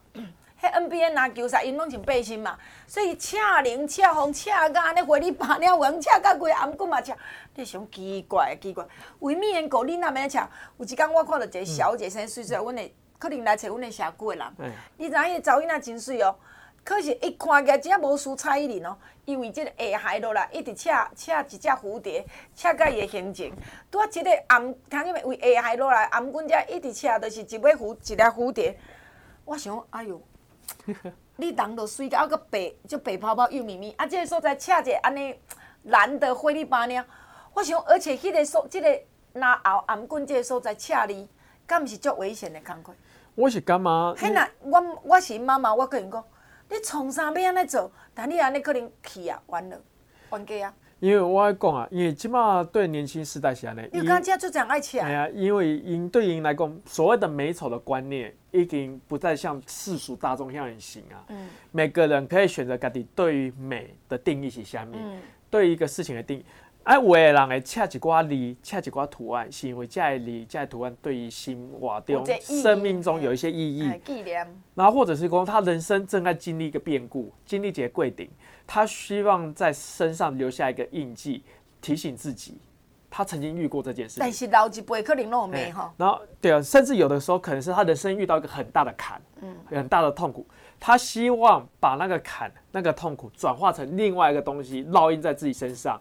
[0.61, 7.11] 迄 NBA 篮球赛，因拢穿背心嘛，所以恰灵恰红赤甲安尼花里白鸟王恰甲规颔骨嘛赤，
[7.55, 8.85] 你想奇怪奇怪，
[9.21, 10.47] 为咩人讲恁那边恰？
[10.77, 16.35] 有一工我看到一个小姐生水水，阮的可能来找阮的社区的人，嗯、你知影迄个查某囝真水哦，
[16.83, 18.95] 可是一看起来真无输蔡依林哦，
[19.25, 22.23] 因为即个下海落来一直赤赤一只蝴蝶，
[22.55, 23.49] 赤甲伊的形状，
[23.89, 25.23] 拄啊即个颔，听见没？
[25.23, 28.77] 为下海落来颔骨只一直赤，就是一尾蝴一粒蝴蝶，
[29.45, 30.21] 我想哎哟。
[31.37, 34.05] 你人都水到个白，就白泡泡又咪咪，啊！
[34.05, 35.35] 这个所在恰者安尼
[35.83, 37.03] 蓝的花里白鸟，
[37.53, 39.01] 我想，而且迄个所，这个
[39.33, 41.27] 拿后颔棍即个所在恰哩，
[41.65, 42.93] 敢毋是足危险的工课？
[43.35, 44.13] 我是干嘛？
[44.17, 46.23] 嘿那我我是妈妈，我跟你讲，
[46.69, 47.91] 你从啥要安尼做？
[48.13, 49.81] 但你安尼可能去啊，完了，
[50.31, 50.73] 冤家啊。
[51.01, 55.03] 因为我爱讲啊，因为起码对年轻时代是安尼，因为刚才就讲爱钱。
[55.03, 58.33] 哎呀，因为因对因来讲，所谓的美丑的观念。
[58.53, 61.23] 已经不再像世俗大众那样行啊。
[61.29, 64.93] 嗯，每个人可以选择自己对于美的定义是什么？
[64.93, 66.45] 嗯，对于一个事情的定义。
[66.83, 73.91] 哎，有的人会恰一挂字，恰一挂图案，是因为这字这图案对于生活中生命中有一些意义。
[74.03, 74.47] 纪念。
[74.73, 78.29] 然后或者是说，他人生正在经历一个变故，经历一个贵顶，
[78.65, 81.43] 他希望在身上留下一个印记，
[81.81, 82.57] 提醒自己。
[83.13, 85.93] 他曾经遇过这件事，但是老一辈可能拢没哈。
[85.97, 90.47] 然后，对啊，甚至有的时候可能是他人生遇到一个很大的坎，嗯，很大的痛苦。
[90.79, 95.99] 他希望把那个坎、那个痛苦转化成另外一个东西，烙印在自己身上，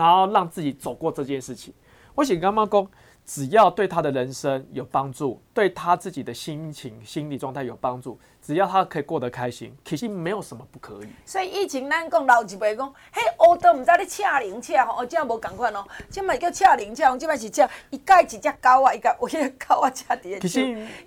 [0.00, 1.74] 然后让自己走过这件事情。
[2.14, 2.88] 我想刚刚讲。
[3.22, 11.08] 只要对他的人生有帮助，对他自己的心情、心理状态有帮助，只要他可以过得开心，其实没有什么不可以。
[11.24, 20.60] 所以以前咱讲老一辈讲，嘿，乌都唔知你恰灵恰吼，哦，这样无共款哦，这卖叫恰灵恰，这卖是恰，伊介一只狗啊，伊个有迄个狗啊，恰伫个手，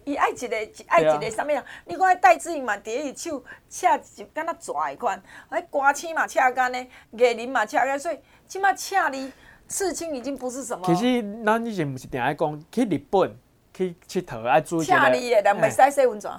[0.06, 0.56] 伊爱一个
[0.88, 1.66] 爱一个啥物啊？
[1.86, 6.80] 你看戴志颖嘛，伫伊手恰一敢若蛇款，哎，歌星嘛恰干呢，
[7.12, 8.18] 艺人嘛恰干，所以
[8.54, 9.32] 这卖恰你。
[9.68, 10.84] 刺青已经不是什么。
[10.86, 13.36] 其实咱以前不是定爱讲去日本
[13.74, 14.86] 去佚佗爱注意。
[14.86, 16.32] 恰你的，人袂使洗温泉。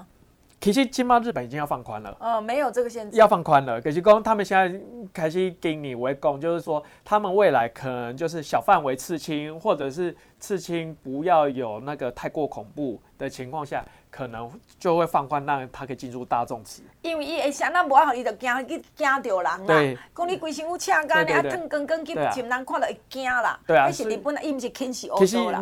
[0.61, 2.17] 其实起码日本已经要放宽了。
[2.21, 3.17] 呃，没有这个限制。
[3.17, 4.81] 要放宽了，可是讲他们现在
[5.13, 14.49] 开始给你围攻，就是说他们未来可能就是小范围刺青，或者是刺青不要有那个太过恐怖的情况下，可能
[14.79, 16.83] 就会放宽，让他可以进入大众池。
[17.03, 19.61] 因为伊会想那无啊，伊就惊去惊到人啦。
[19.67, 19.99] 对。
[20.15, 23.59] 讲你规身躯赤干的，啊，烫光光去寻人看到会惊啦。
[23.67, 23.87] 对啊。
[23.87, 25.61] 那是日本，伊毋是轻视欧洲啦。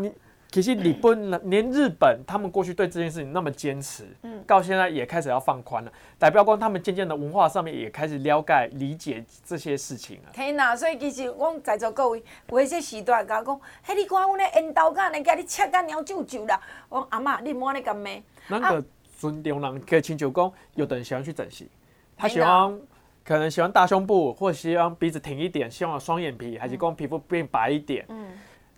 [0.53, 5.91] 其实日本连日本，他们过去对这件事情那么坚持，嗯，到现在也开始要放宽了。
[6.19, 10.31] 代表光他们渐渐的文化上面也开始了解、理解这些事情了。
[10.31, 10.77] 天哪！
[10.77, 16.61] 所以其实我在座各位，有一些时段甲我讲，嘿，你看阮那烟斗干，人家你切干鸟舅舅啦。
[16.91, 18.23] 我说阿妈，你莫咧咁咩？
[18.49, 18.85] 那个
[19.19, 21.67] 尊重人，可以请求讲，有的人喜欢去整形，
[22.15, 22.79] 他喜欢
[23.25, 28.05] 可能喜欢大胸部，或者希望鼻子挺一点，希望双眼皮，还是讲皮肤变白一点。
[28.11, 28.29] 嗯。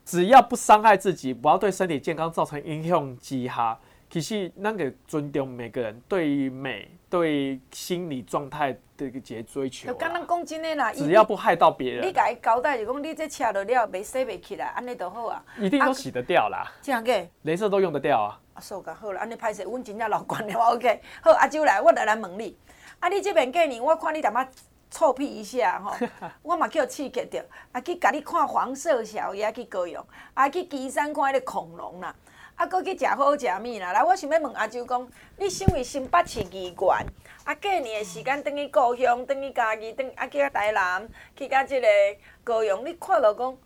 [0.05, 3.79] 只要不伤害自己，不要对身体健康造成影响，之下，
[4.11, 9.89] 其实那个尊重每个人对于美、对心理状态的一个追求。
[9.89, 12.07] 就刚刚讲真的啦，只要不害到别人。
[12.07, 15.43] 你甲伊交代就讲，你这车了了，袂洗袂起来，安尼就好啊。
[15.59, 16.71] 一定都洗得掉啦。
[16.83, 17.13] 这样个？
[17.45, 18.39] 镭射都用得掉啊。
[18.53, 21.01] 啊，说个好了，安尼歹势，阮真正老惯了，OK。
[21.23, 22.57] 好，阿周来，我来来问你，
[23.01, 24.49] 啊，你这边过年，我看你淡仔。
[24.95, 25.93] 臭屁一下吼，
[26.41, 32.15] 我嘛叫刺激着，啊去甲你看黄色小鸭去高雄，啊去基山看迄个恐龙啦，
[32.55, 33.93] 啊搁去食好食物啦。
[33.93, 37.07] 来，我想要问阿周讲，你身为新北市议员，
[37.43, 41.89] 啊过年的时间等于故乡，等于家己，等啊去啊台南，去甲即个
[42.45, 43.57] 高雄，你看到讲，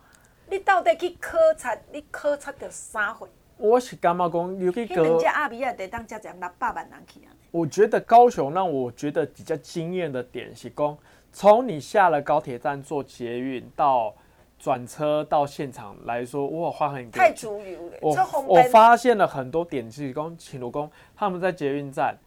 [0.48, 3.28] 你到底去考察，你考察着啥货？
[3.58, 5.02] 我是感觉讲，尤其个。
[5.02, 7.28] 人家阿比亚得当家长六百万人去啊。
[7.50, 10.96] 我觉得高雄让我觉得比较惊艳的点是讲。
[11.32, 14.14] 从你下了高铁站坐捷运到
[14.58, 17.98] 转车到现场来说，哇，花很太足油了。
[18.00, 22.18] 我我发现了很多点，是工请卢工他们在捷运站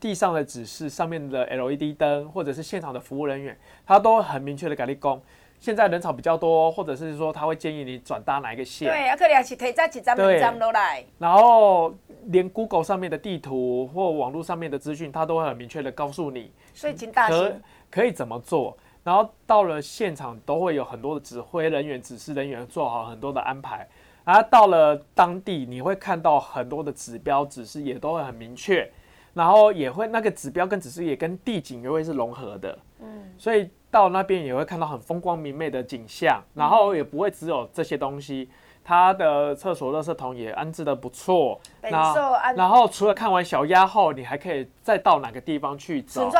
[0.00, 5.20] 地上的指示上面的 LED 灯，或者是现场的服务人员，他都很明确的给你讲，
[5.58, 8.88] 现在人潮比较多，或者是说他会建议你转搭哪一个线。
[8.88, 11.04] 对，啊，可能是提早一站、两站落来。
[11.18, 11.94] 然后
[12.26, 16.52] 连 Google 上面的地图或网络上面的资讯，他都会很明确的告诉你。
[16.74, 17.54] 所以请大可。
[17.88, 18.76] 可以怎么做？
[19.04, 23.86] 然后到了现场都会有很多的指挥人员、指示人员做好很多的安排。
[24.24, 28.90] 然后到了当地，你会看到很多的指标、指示也都会很明确。
[29.32, 32.76] 然后也会那个指标跟指示也跟地景也会是融合的。
[33.00, 36.42] 嗯，所以到那边也会看到很风光明媚的景象。
[36.54, 38.48] 然后也不会只有这些东西，
[38.84, 41.60] 它的厕所、垃圾桶也安置的不错。
[41.80, 46.30] 然后，然后除了看完小鸭后，你还可以再到哪个地方去走？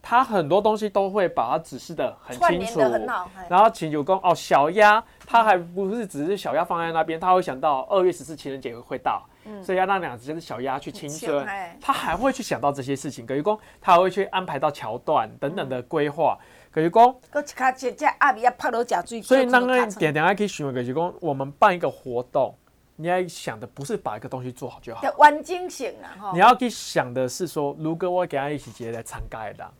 [0.00, 2.80] 他很多东西都会把它指示的很清楚，
[3.48, 11.46] 然后请求工哦，小鸭，他还不是只是小鸭放在那边，他会想到二月十四情人节会到，嗯、所以要让两只小鸭去亲春，
[11.78, 13.26] 他还会去想到这些事情。
[13.26, 16.38] 葛于公他还会去安排到桥段等等的规划。
[16.70, 17.20] 葛于公，
[19.22, 22.54] 所以那个点点还可以询问葛于公，我们办一个活动，
[22.96, 29.70] 你要想的不是把一个东西做好就好，完整性啊，你要去想的是说，如果我跟他一起接来参加的。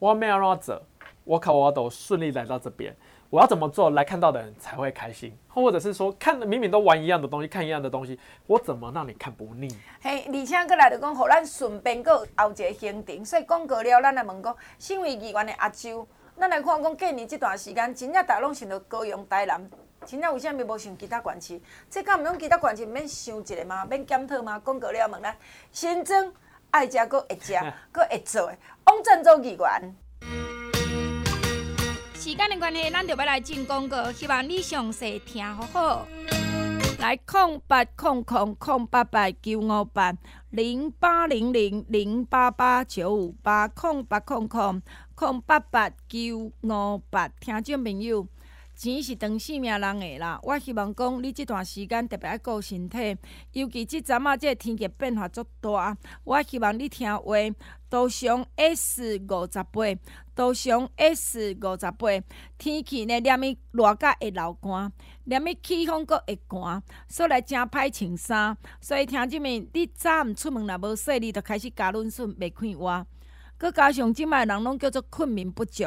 [0.00, 0.82] 我没有让走，
[1.22, 2.94] 我靠，我都顺利来到这边。
[3.34, 5.36] 我要怎么做，来看到的人才会开心？
[5.48, 8.16] 或者是说，看明明都玩一样的东西，看一样的东西，
[8.46, 9.66] 我怎么让你看不腻？
[10.00, 13.24] 嘿，而且过来就讲，互咱顺便过后一个行程。
[13.24, 16.06] 所以讲过了，咱来问讲，身为议员的阿周，
[16.38, 19.68] 咱来看讲过年这段时间，真正大拢想到高雄、台南，
[20.06, 21.60] 真正为什么无想其他县市？
[21.90, 23.84] 这敢唔用其他县市免想一个吗？
[23.84, 24.62] 免检讨吗？
[24.64, 25.36] 讲过了问咱，
[25.72, 26.32] 新增。
[26.70, 27.54] 爱食搁会食，
[27.90, 29.96] 搁会做的，王振洲议员。
[32.24, 36.08] 时间的关系，咱就要来进广告，希望你详细听好好。
[36.98, 40.14] 来，空八空空空八八九五八
[40.48, 44.80] 零八零零零八八九五八空八空空
[45.14, 48.26] 空八八九五八，听众朋友。
[48.74, 53.16] 钱是长性命人的啦，我希望讲你这段时间特别爱顾身体，
[53.52, 57.34] 尤其即阵啊，这个天气变化足大，我希望你听话，
[57.88, 60.00] 多上 S 五十八，
[60.34, 62.08] 多上 S 五十八。
[62.58, 64.92] 天气呢，连咪热甲会流汗，
[65.24, 68.56] 连咪起风阁会寒，所以来真歹穿衫。
[68.80, 73.06] 所以听这面，你早毋出门若无说，你就开始加润顺袂快活。
[73.64, 75.84] 佮加上即摆人拢叫做困眠不足，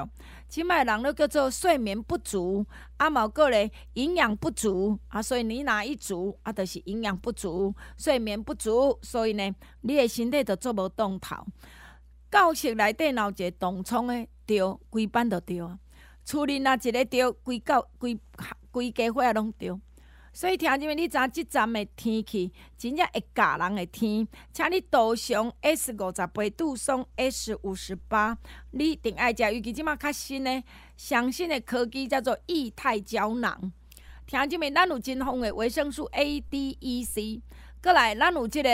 [0.47, 2.65] 即摆人拢叫做睡眠不足，
[2.97, 11.35] 啊，嘛有个咧营养不足，啊，所以你哪一足啊，就是营养不足、睡眠不足，所以呢，你的身体就做无动头。
[12.31, 15.77] 教室内底闹一个动创诶，着规班着着啊，
[16.25, 18.19] 厝里若一个着，规教规
[18.71, 19.79] 规家伙拢着。
[20.37, 28.37] 所以听众们，你知影即阵的天气真正会教人的天，请你多上 S 五十八杜松 S 五十八，
[28.69, 30.63] 你一定爱食，尤其即马较新的、
[30.95, 33.73] 上新的科技叫做液态胶囊。
[34.27, 37.41] 听众们，咱有真丰的维生素 A、D、E、C，
[37.81, 38.69] 过来咱有即个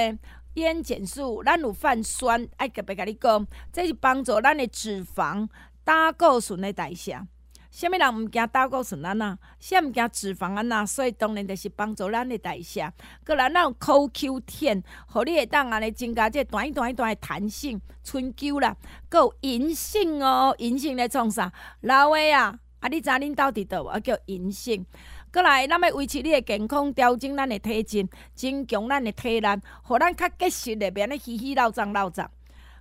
[0.56, 5.48] 烟碱素，咱有泛酸，爱特别甲你讲，这是帮助咱的脂肪、
[5.86, 7.26] 胆固醇的代谢。
[7.74, 9.36] 啥物人毋惊胆固醇安那？
[9.60, 10.86] 啥毋惊脂肪啊呐？
[10.86, 12.88] 所以当然就是帮助咱的代谢。
[13.24, 18.78] 阁来咱有 CoQ10，互你会当安尼增加这短一短一短的弹性、春秋啦，
[19.10, 21.52] 阁有银杏哦，银杏咧创啥？
[21.82, 23.84] 老话啊，啊你知恁到底倒？
[23.86, 24.86] 啊叫银杏。
[25.32, 29.48] 阁来，咱要维持你的健康，调整咱的体质，增强咱的体力，
[29.82, 32.30] 互咱较结实的，免咧稀稀老脏老脏。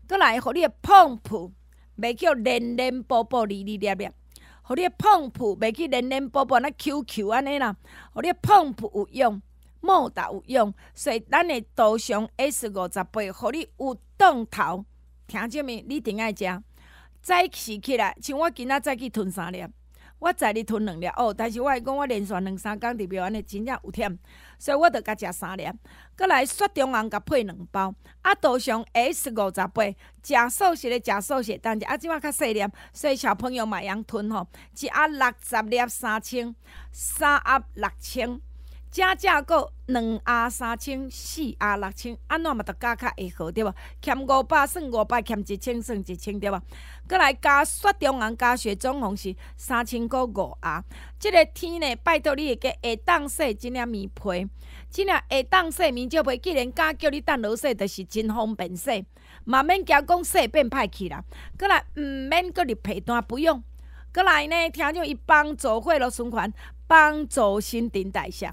[0.06, 1.50] 阁来，互你的碰扑，
[1.98, 4.12] 袂叫黏黏薄薄、哩哩咧咧。
[4.62, 7.76] 互你碰扑袂去黏黏薄薄那 QQ 安尼啦，
[8.12, 9.42] 互你碰扑有用，
[9.80, 14.84] 莫打有用，所以咱的图上 S 五十八，互你有档头。
[15.26, 15.82] 听见没？
[15.86, 16.44] 你顶爱食。
[17.20, 19.64] 早起起来，像我今仔早起吞三粒，
[20.22, 21.34] 我在你吞两粒哦。
[21.36, 24.16] 但是我讲，我连续两三工伫庙安尼真正有忝，
[24.56, 25.68] 所以我着甲食三粒。
[26.14, 27.92] 阁来雪中红甲配两包，
[28.22, 29.84] 啊，多上 S 五十八，
[30.22, 34.46] 食素食的食素食，但是啊，即马较细粒，所以小朋友嘛会用吞吼，
[34.78, 36.54] 一盒六十粒三千，
[36.92, 38.40] 三盒六千，
[38.92, 43.74] 正正阁两盒三千，四盒六千，安怎嘛着加较会好对无？
[44.02, 46.60] 欠五百算五百，欠一千算一千对无？
[47.08, 50.84] 阁来加雪中红加雪中红是三千个五盒，
[51.18, 54.46] 即、个天呢，拜托你会加会当洗即领棉被。
[54.90, 59.06] 即领会当洗面罩被，既然敢叫你等落洗，就是真方便洗，
[59.44, 61.24] 嘛免惊讲洗变歹去啦。
[61.56, 63.64] 阁来毋免阁入被单，不用。
[64.12, 66.52] 阁来呢，听着伊帮助血液循环，
[66.86, 68.52] 帮助新陈代谢。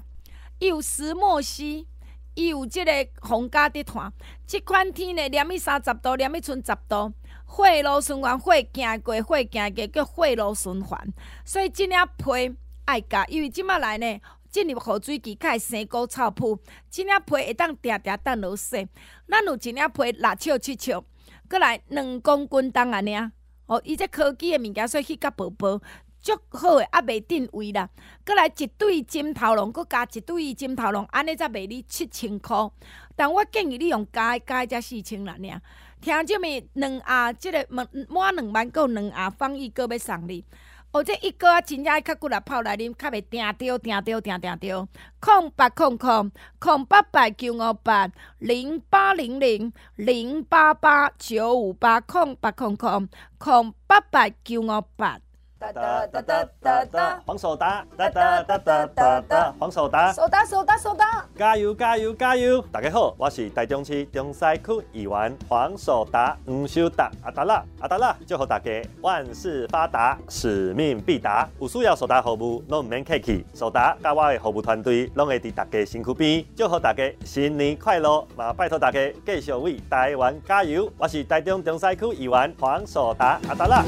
[0.60, 1.86] 伊有石墨烯，
[2.34, 2.92] 伊有即个
[3.22, 4.12] 防甲滴炭。
[4.46, 7.12] 即款天呢，连去三十度，连去剩十度，
[7.48, 11.12] 血路循环，血行过，血行过，叫血路循环。
[11.46, 12.54] 所以即领被
[12.84, 14.20] 爱加，因为即摆来呢。
[14.50, 16.58] 进入雨水期，较会生菇臭噗。
[16.90, 18.86] 即领被会当定定当落雪。
[19.28, 21.00] 咱有一领被六尺七尺，
[21.48, 23.30] 阁来两公斤重安尼啊。
[23.66, 25.80] 哦，伊这科技的物件，所以去甲薄薄，
[26.20, 27.88] 足好诶，也袂定位啦。
[28.24, 32.70] 阁来一对枕头笼，阁加一对枕头笼，安尼才卖你七千箍。
[33.16, 35.62] 但我建议你用加加才四千啦，尔。
[36.00, 40.44] 听这面两盒，即、个满满两万够两盒，放伊阁要送你。
[40.92, 44.88] 哦，这一个啊，真正爱较骨力泡来啉，较袂定着定着定定着。
[45.20, 53.08] 空八空空空八八九五八零八零零零八八九五八空八空空
[53.38, 55.20] 空八八九五八。
[55.60, 62.62] 哒哒哒哒哒哒，黄守达，哒哒哒哒哒哒，黄守达，守达守达守达，加油加油加油！
[62.72, 68.70] 大家好，我是台中市中西区议员黄守达，黄守达，阿达啦阿达啦，祝福大家
[69.02, 71.46] 万事发达，使命必达。
[71.60, 78.26] 有需要守达服务，拢唔免客气，守达甲我的服务团队拢会伫大家身躯边，祝福大家新年快乐！
[78.34, 80.90] 嘛，拜托大家继续为台湾加油！
[80.96, 83.84] 我是台中中西区议员黄守达，阿达啦。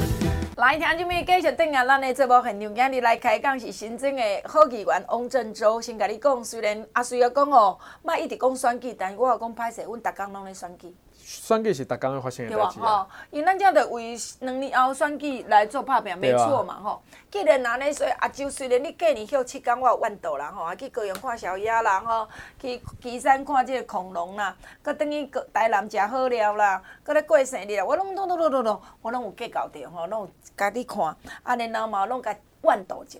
[0.57, 5.81] 来听这边继续等下，咱的节目现场今日来开讲是新增的好议员王振洲。
[5.81, 10.95] 先甲你讲，虽然阿水要讲哦，莫一直讲选举，但是我讲歹势，阮逐工拢咧选举。
[11.41, 13.07] 选举是逐工会发生的代志啊！
[13.31, 17.01] 因为咱这着为两年后选举来做拍拼，没错嘛吼。
[17.31, 22.27] 既然安尼说，阿周虽然你过年休七天，我有弯道啦吼，啊去高阳看小野啦吼，
[22.61, 31.03] 去旗山看即个恐龙啦，搁等于台南食好料啦，搁咧过生日啦，我拢拢拢拢拢拢，我拢有计较着吼，拢有家己看，
[31.41, 33.19] 啊然后嘛拢甲弯道一下。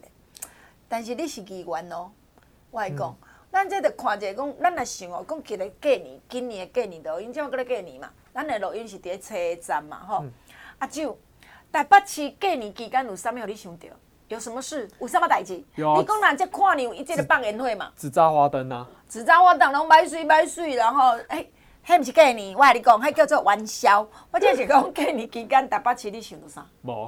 [0.88, 2.11] 但是你是议员哦，
[2.70, 3.16] 我来讲。
[3.53, 8.09] 咱这着看者讲，咱来想哦，讲今个过年，今年的过年都因怎个咧过年嘛？
[8.33, 10.31] 咱的录音是伫咧车站嘛，吼、嗯。
[10.79, 11.15] 阿舅，
[11.71, 13.87] 台北市过年期间有啥物互你想到？
[14.27, 14.89] 有什么事？
[14.99, 15.63] 有啥物代志？
[15.75, 15.99] 有啊。
[15.99, 17.91] 你讲咱这跨年，伊这个放烟火嘛？
[17.95, 18.89] 纸扎花灯啊。
[19.07, 21.51] 纸扎花灯拢买水买水，然后诶，
[21.85, 24.07] 迄毋是过年，我甲你讲，迄叫做元宵。
[24.31, 26.65] 我这是讲过年期间台北市你想到啥？
[26.81, 27.05] 无。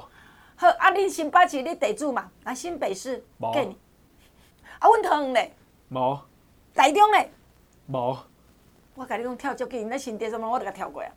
[0.54, 2.30] 好，啊，恁新北市你地主嘛？
[2.44, 3.74] 啊，新北市过年。
[4.78, 5.56] 啊，阮桃园咧。
[5.88, 6.20] 无。
[6.76, 7.30] 台中嘞，
[7.86, 8.18] 无。
[8.94, 11.08] 我甲你讲跳足紧，那新店什么我都甲跳过啊。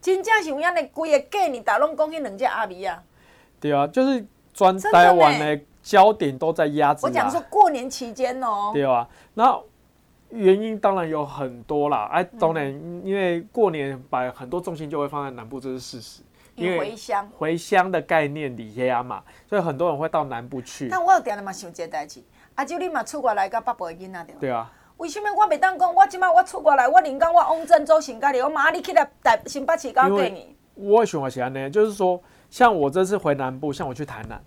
[0.00, 3.02] 真正是有影的，规个过年大拢讲迄两只阿弥啊。
[3.58, 7.06] 对啊，就是专台湾的焦点都在鸭子。
[7.06, 8.70] 我讲说过年期间哦。
[8.74, 9.58] 对啊，那
[10.30, 12.08] 原因当然有很多啦。
[12.12, 12.70] 哎，当然
[13.04, 16.22] 因为过年把很多重心就会放在南部，这是事实。
[16.56, 17.30] 因为回乡。
[17.38, 20.88] 回乡的概念里呀嘛，所以很多人会到南部去。
[20.88, 22.22] 但我有点了嘛想这代志。
[22.54, 24.34] 啊，就你嘛出国来甲北部的囡仔对。
[24.40, 24.72] 对啊。
[24.96, 25.94] 为什么我袂当讲？
[25.94, 30.56] 我即摆我出国来，我临讲我往郑州新家里，我马上你去来台新北市搞给你。
[30.74, 34.42] 我喜欢安呢，就是说，像我这次回南部，像我去台南。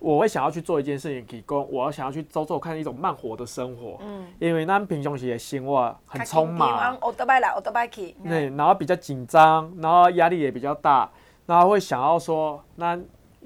[0.00, 11.10] 我会想要去做一件事情，提供我要想要去走走看一种慢活的生活，嗯，因为咱平常时的生活很匆忙，我都来，我都去，对，然后比较紧张，然后压力也比较大，
[11.48, 12.96] 然后会想要说，那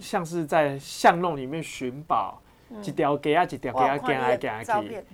[0.00, 2.42] 像是在巷弄里面寻宝，
[2.82, 5.04] 一条街啊，一条街啊，行来行去，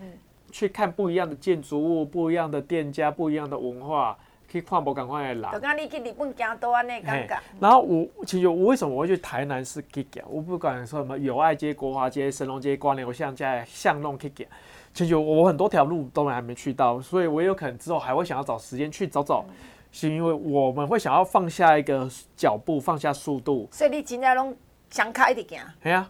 [0.51, 4.17] 去看不一样的建筑物，不一样的店家，不一样的文化。
[4.51, 7.39] 去看无共款的人，就讲你去日本行多安尼感觉。
[7.61, 10.23] 然后我其实我为什么我会去台南市去行？
[10.27, 14.47] 我不管说什么友爱街、国华街、神农街、光柳巷在巷弄去行。
[14.95, 19.55] 其实我很多条路都还没去到，所以我有可能之后还会想要找时间去找找，嗯、
[19.99, 23.69] 是因为我们会想要放下一个脚步，放下速度。
[23.73, 24.57] 所以你今天拢
[24.91, 25.75] 想开一点行？
[25.83, 26.09] 对啊，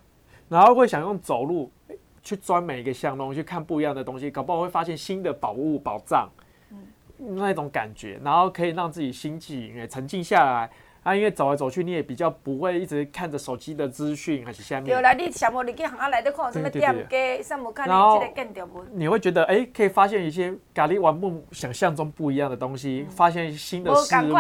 [0.50, 1.70] 然后会想用走路
[2.22, 6.28] 去钻每一个巷弄，去看不一样的东西，搞不好会发现新的宝物、宝藏。
[7.18, 10.70] 嗯那种感觉，然后可以让自己心情也沉静下来
[11.08, 11.16] 啊。
[11.16, 14.86] 因为走来走去，你也比较不会一直看着手机的资讯还是下面。
[14.86, 18.84] 对啦，你想无你去行啊来的看什么店家，上无看你这个见到无？
[18.92, 24.34] 你会觉得哎，可以发现一些咖喱玩不想象中不一样的东西，嗯、发现新的事物。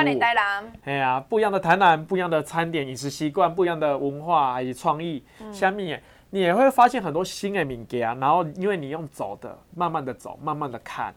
[0.84, 8.14] 哎呀，不一样的台南，不一样的餐点、饮食习惯，不一样的文化还有创意，下面、嗯、你也会发现很多新的名家。
[8.20, 11.14] 然后因为你用走的，慢慢的走，慢慢的看。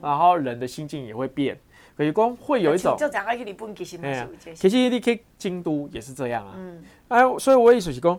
[0.00, 1.58] 然后人的心境也会变，
[1.96, 2.96] 可是讲会有一种。
[3.74, 6.54] 其实没其实你去京都也是这样啊。
[6.56, 6.84] 嗯。
[7.08, 8.18] 哎，所以我意思是讲，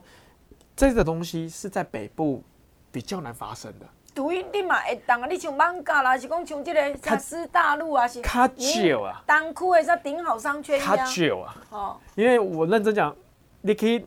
[0.76, 2.43] 这个东西是在北部
[2.91, 3.86] 比较难发生的。
[4.13, 8.21] 对，你嘛会当啊，你像艋舺啦，是讲像这个亚斯大陆啊，是。
[8.21, 9.24] 较少啊。
[9.26, 10.97] 东区的说顶好商圈一样。
[10.97, 11.55] 较少啊。
[11.69, 11.97] 哦。
[12.15, 13.15] 因为我认真讲，
[13.61, 14.05] 你可以。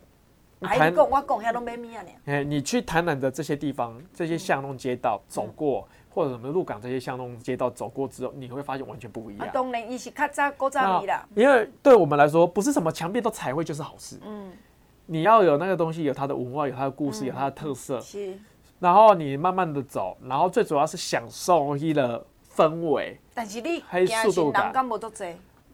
[0.59, 2.01] 台南，我讲遐拢买物啊？
[2.25, 5.87] 哎，你去台南的这些地方，这些巷弄街道走过。
[6.17, 9.47] 或者什么鹿港这些巷弄街道走过之后，你会发现完全不一样。
[9.53, 10.11] 当然，伊是。
[11.35, 14.19] 因为对我们来说，不是什么墙壁都彩绘就是好事。
[14.25, 14.51] 嗯。
[15.05, 18.01] 你要有那个东西，有它的文化，有它的故事，有它的特色。
[18.01, 18.35] 是。
[18.79, 23.19] 然后你慢慢的走，然后最主要是享受一个氛围。
[23.35, 24.73] 但是你还有速度感。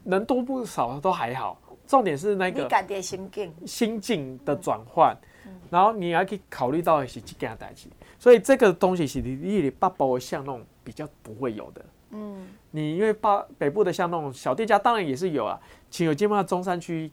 [0.04, 5.16] 人多不少都还好，重点是那个心境心境的转换。
[5.70, 7.88] 然后你还可以考虑到一些这件代志。
[8.24, 11.86] 所以这个东西是你你北部的巷弄比较不会有的。
[12.11, 15.59] 嗯，你因为北北部的巷弄小店家当然也是有啊，
[15.89, 17.11] 其实基本上中山区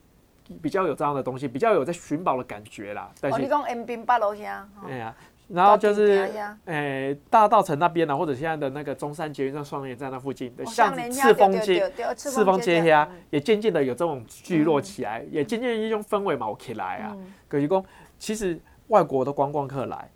[0.63, 3.11] 比较有这样的东西，比较有在寻宝的感觉啦。
[3.23, 4.69] 哦，你讲延平八路下。
[4.87, 5.17] 哎呀，
[5.49, 6.31] 然后就是
[6.67, 17.17] 诶大道城那边呢，或者现在的那个中山捷运站双连站那附近的巷子，赤峰街、赤峰街呀，也渐渐的有这种聚落起来，也渐渐一种氛围冒起来啊。
[17.49, 17.85] 可是讲，
[18.17, 20.09] 其实外国的观光客来。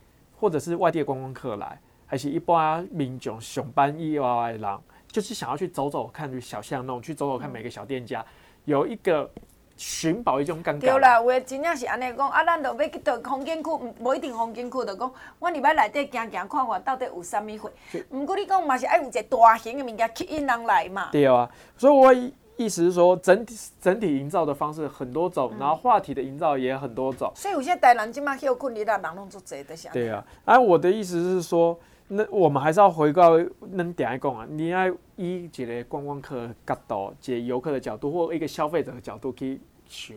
[0.45, 4.79] 或者是外地的观光客来，还是一般民众上班以外的人，
[5.09, 8.23] 就是想要去走走看去小巷弄，去走走看每个小店家，
[8.67, 9.31] 有一个
[9.75, 10.87] 寻宝一种感觉。
[10.87, 13.71] 对啦，有的真正是安尼讲，啊，咱就要去到风景区，
[14.01, 17.73] 无一定风景区，就讲我入来内底行行看看，到底有啥物货。
[18.11, 21.09] 毋过你讲嘛是爱有一个大型的物件吸引人来嘛。
[21.11, 22.15] 对啊，所以我。
[22.57, 27.33] 意思是说，整体整体营造的方式很多种，然后话题的营造也很多种。
[27.35, 29.93] 所以有些台南今嘛休困你的人弄做贼的想。
[29.93, 31.77] 对啊，而我的意思是说，
[32.07, 40.17] 那我们还是要回到恁点来讲啊，你要以一个观光客角度、一个游客的角度或一个消费者的角度去想，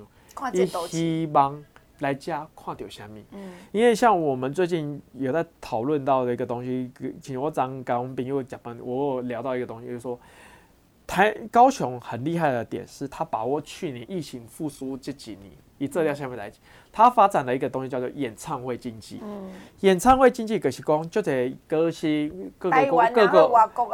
[0.53, 1.59] 你希望
[1.99, 3.19] 来家看到什么？
[3.31, 10.19] 嗯，因为像我们最近有在讨论到的一个东西，其实我刚刚我们朋友讲，我聊到一个东西，就是说。
[11.07, 16.59] 台高雄很厉害的点是，他把握去年疫情复苏这几年，以这条线面来讲，
[16.91, 19.21] 他发展了一个东西叫做演唱会经济。
[19.23, 19.49] 嗯，
[19.79, 23.49] 演唱会经济可是讲，就得歌星各个国各个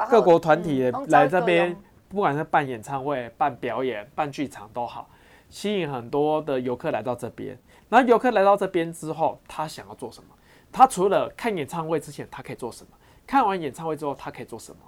[0.09, 1.77] 各国团体来这边，
[2.09, 5.07] 不管是办演唱会、办表演、办剧场都好，
[5.49, 7.57] 吸引很多的游客来到这边。
[7.89, 10.29] 然后游客来到这边之后，他想要做什么？
[10.71, 12.97] 他除了看演唱会之前，他可以做什么？
[13.27, 14.79] 看完演唱会之后，他可以做什么？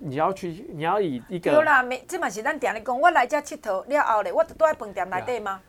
[0.00, 1.52] 你要去，你要以一个。
[1.52, 5.60] 对啦，没，这嘛是咱定咧讲，我来这佚佗了后咧，我都在饭店内底吗？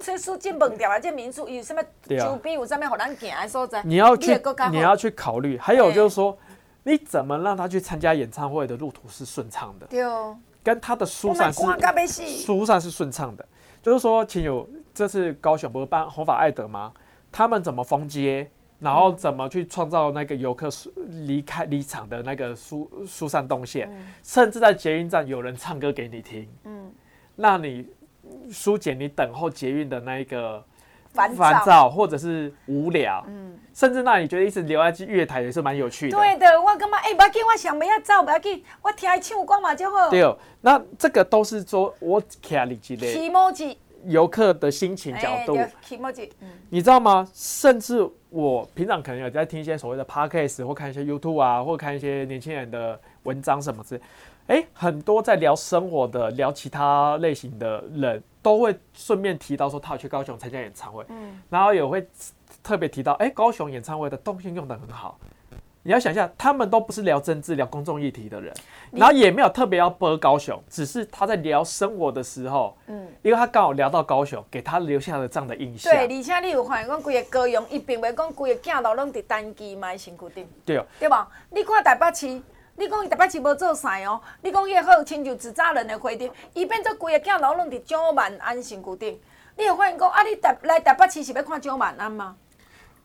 [0.00, 1.82] 这是进饭店啊，这民宿有什么
[2.18, 3.82] 周边有什么好咱行的所在？
[3.82, 5.58] 你要去，你要去考虑。
[5.58, 6.36] 还有就是说，
[6.82, 9.86] 你怎么让他去参加演唱会的路途是顺畅的？
[9.86, 10.36] 对哦。
[10.64, 11.62] 跟他的疏散是
[12.26, 13.46] 疏散是顺畅的，
[13.80, 16.92] 就是说，请有这次高雄不是办红发爱德吗？
[17.30, 18.50] 他们怎么封街？
[18.78, 20.68] 然后怎么去创造那个游客
[21.26, 23.88] 离开离场的那个疏疏散动线？
[23.90, 26.92] 嗯、甚至在捷运站有人唱歌给你听，嗯，
[27.34, 27.88] 那你
[28.50, 30.62] 疏解你等候捷运的那一个
[31.12, 36.16] 烦烦躁，或者是无聊，嗯，甚至那你觉得一直留在月台也是蛮有趣的。
[36.16, 40.10] 对的，我感觉哎，不要紧，我想不要走，不要紧，我听他唱歌嘛就好。
[40.10, 43.30] 对哦，那这个都是说我看你之类
[44.04, 45.72] 游客的心情角度，欸
[46.40, 47.28] 嗯、你知道吗？
[47.34, 54.02] 甚至我平常可能有在听一些所谓的 podcast，或看一些 YouTube 啊，或看一些年轻人的文章什么之类。
[54.48, 62.06] 哎，很多在聊生活的、聊其他类型的人，都会顺便提到说他要去高雄参加演唱会，嗯，然后也会
[62.62, 65.18] 特别提到，哎，高雄演唱会的动线用的很好。
[65.86, 68.52] 你要想一下，他们都不是聊政治、聊公众议题的人，
[68.90, 75.92] 然后也没有特别要播高雄，只是他在聊生活的时候，嗯，因为他刚好聊到高雄，给他留下了这样的印象。
[75.92, 80.48] 对，而且你有发现，讲规个高雄，伊并未讲规个镜头拢伫单机嘛身躯顶。
[80.64, 81.28] 对哦，对吧？
[81.50, 82.26] 你看台北市，
[82.74, 89.20] 你讲伊台北市无做啥哦，你讲伊个好亲像纸扎人的花灯，伊变做规个镜头拢伫蒋万安身躯顶。
[89.56, 90.24] 你有发现讲啊？
[90.24, 92.34] 你台来台北市是要看蒋万安吗？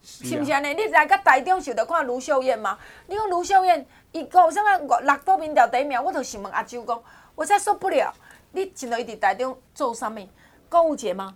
[0.03, 0.73] 是毋是安尼？
[0.73, 2.77] 你来甲台中是着看卢秀燕嘛？
[3.07, 4.87] 你讲卢秀燕，伊讲啥物？
[4.87, 7.01] 六都民调第一名，我着想问阿周讲，
[7.35, 8.11] 我才受不了。
[8.51, 10.27] 你真的伊伫台中做啥物？
[10.67, 11.31] 购物节吗？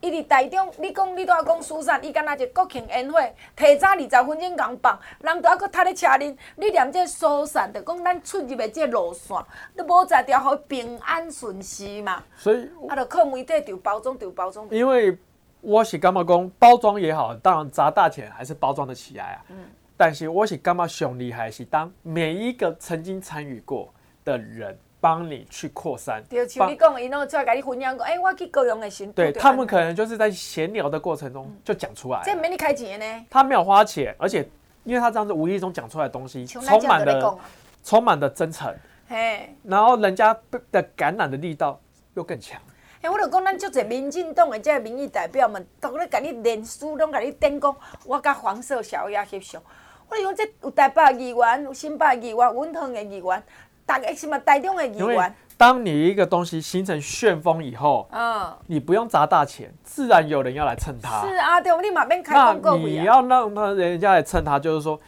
[0.00, 6.36] 伊伫台中，你讲你拄仔讲疏散，伊敢若一个国庆宴会，提早二十分钟共放，人拄仔阁踢咧车恁。
[6.56, 9.36] 你连这疏散，着讲咱出入的这路线，
[9.74, 12.22] 你无在调好平安顺时嘛？
[12.34, 14.66] 所以，啊，着靠媒体调包装，调包装。
[14.70, 15.18] 因为。
[15.60, 19.44] 我是感觉讲包装也好，当然砸大钱还是包装的起来啊。
[19.50, 19.56] 嗯。
[19.96, 23.92] 但是我是感觉上厉害是当每一个曾经参与过
[24.24, 26.22] 的人帮你去扩散。
[26.28, 29.12] 对，像你讲，伊拢出来跟你分享讲，哎、欸，我去高雄的巡。
[29.12, 32.22] 对，他们可能就是在闲聊的过程中就讲出来。
[32.24, 33.26] 这没你开钱呢？
[33.28, 34.48] 他没有花钱，而且
[34.84, 37.38] 因为他这样子无意中讲出来的东西，充满了
[37.84, 38.74] 充满了真诚。
[39.06, 39.54] 嘿。
[39.64, 40.34] 然后人家
[40.72, 41.78] 的感染的力道
[42.14, 42.58] 又更强。
[43.02, 47.74] 哎，我著讲，咱足侪民进党的这个民意代表们，都咧甲你连书，拢甲你顶讲，
[48.04, 49.60] 我甲黄色小鸭翕相。
[50.08, 53.42] 我讲这有台北议员，有新北议员，稳妥的议员，
[53.86, 55.34] 大概什么台中的议员。
[55.56, 61.26] 当你一个东西形成旋风以后，嗯，你不用砸大钱，自然有人要来蹭它。
[61.26, 62.76] 是啊，对，你嘛免开广告。
[62.76, 65.00] 你要让他人家来蹭它，就是说，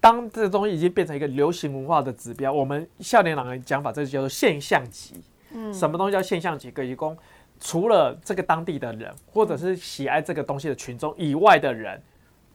[0.00, 5.22] 当这个东西已经变成一个流行文化的指标，我们笑脸党的讲法，这就叫做现象级。
[5.52, 6.72] 嗯，什么东西叫现象级？
[6.72, 7.16] 可以讲。
[7.58, 12.00] 除了这个当地的人，或者是喜爱这个东西的群众以外的人，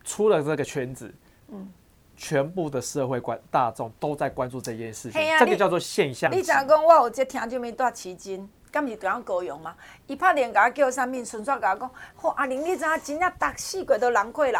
[0.04, 1.14] 出了这个圈子，
[1.50, 1.68] 嗯，
[2.16, 6.32] 全部的社会关大众都在关注这件事情，啊、这个叫做现象。
[6.32, 6.86] 你怎讲？
[6.86, 9.76] 我有这听这么大奇经，敢是中央高雄吗？
[10.06, 11.26] 伊拍电话叫啥名？
[11.26, 11.92] 顺续甲我讲，
[12.22, 14.56] 嚯、哦，阿玲，你知影真正逐四季都人过人，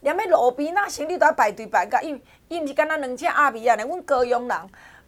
[0.00, 4.58] 连迄路边那行李都要排队排甲，因为伊毋是干那两只阿米啊，呢，阮高雄人，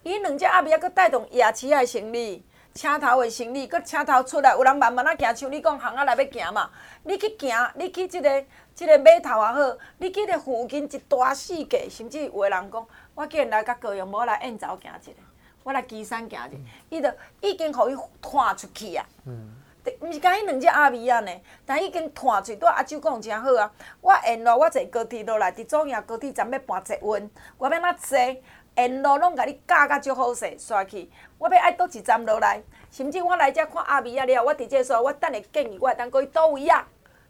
[0.05, 2.45] 伊两只阿米啊，阁带动夜市的行李。
[2.79, 6.71] 车头的行李，搁车头出来，有人慢慢仔行，像你讲巷仔内要行嘛。
[7.03, 8.41] 你去行，你去即、这个
[8.73, 15.13] 即、这个码头也好，你去咧附近一大四界，甚至有的人讲，我既然来甲高雄，无来燕巢行一下，
[15.65, 16.59] 我来旗山行一下，
[16.89, 19.05] 伊着、嗯、已经互伊拖出去啊。
[19.27, 19.57] 嗯。
[20.01, 21.33] 毋是讲迄两只阿米啊呢，
[21.65, 22.57] 但已经拖出去。
[22.57, 23.73] 对阿舅讲诚好啊，
[24.03, 28.19] 我沿路我坐高铁落来，伫左营高铁站要搬一运，我要哪坐？
[28.79, 31.11] 沿路拢甲你教甲足好势，刷去。
[31.37, 32.63] 我要爱倒一站落来，
[32.93, 36.87] 甚至我来遮看阿米啊了，我直接说，我等下建议我当过去倒位啊，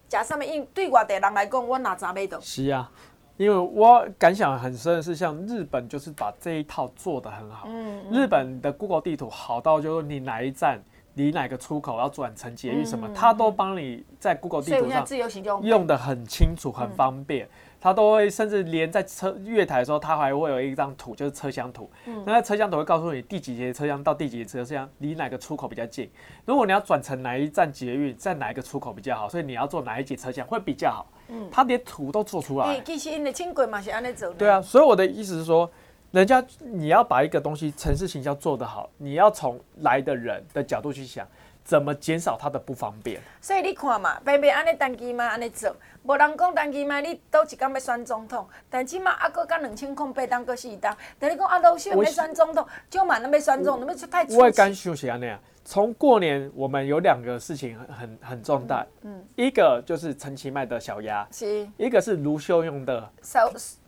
[0.07, 0.43] 食啥物？
[0.43, 2.39] 因对外地人来讲，我哪知买到？
[2.39, 2.91] 是啊，
[3.37, 7.65] 因为我感想很深的是，像日本就是把这一套做得很好。
[7.67, 8.11] 嗯，嗯。
[8.11, 10.79] 日本的 Google 地图好到就是你哪一站
[11.15, 17.47] 离哪个出口要转乘捷运什么，他、都帮你在 Google 地图上用的很清楚、很方便。
[17.47, 17.49] 嗯
[17.81, 21.89] 他都会，甚至连在车月台的时候，他还会有一张图，就是车厢图。
[22.05, 22.23] 嗯。
[22.25, 26.09] 那车厢图会告诉你第几节车厢到第几节车厢离哪个出口比较近。
[26.45, 31.07] 如果你要转乘哪一站捷运，在哪一个出口比较好，所以你要坐哪一节车厢会比较好。
[31.29, 31.47] 嗯。
[31.51, 32.65] 他连图都做出来。
[32.65, 34.33] 欸、其实因为轻轨嘛是安尼走。
[34.33, 35.71] 对啊，所以我的意思是说，
[36.11, 41.25] 人家你要把一个东西城市行销做得好，你要从来的人的角度去想。
[41.69, 43.21] 怎么减少它的不方便？
[43.39, 50.97] 所以你看嘛，偏偏安尼单机嘛安尼做，无人讲单机嘛，你倒一工要选总统，但起码还阁甲两千空八当个四当。
[51.19, 54.35] 但你讲阿老秀燕要选总统，就嘛那要选总统，那太粗。
[54.39, 55.39] 我也敢休息啊那样。
[55.63, 63.07] 从过年我们有两个事情很很很重大，嗯，嗯一个就是陈其迈的小鸭，是，一个是卢秀用的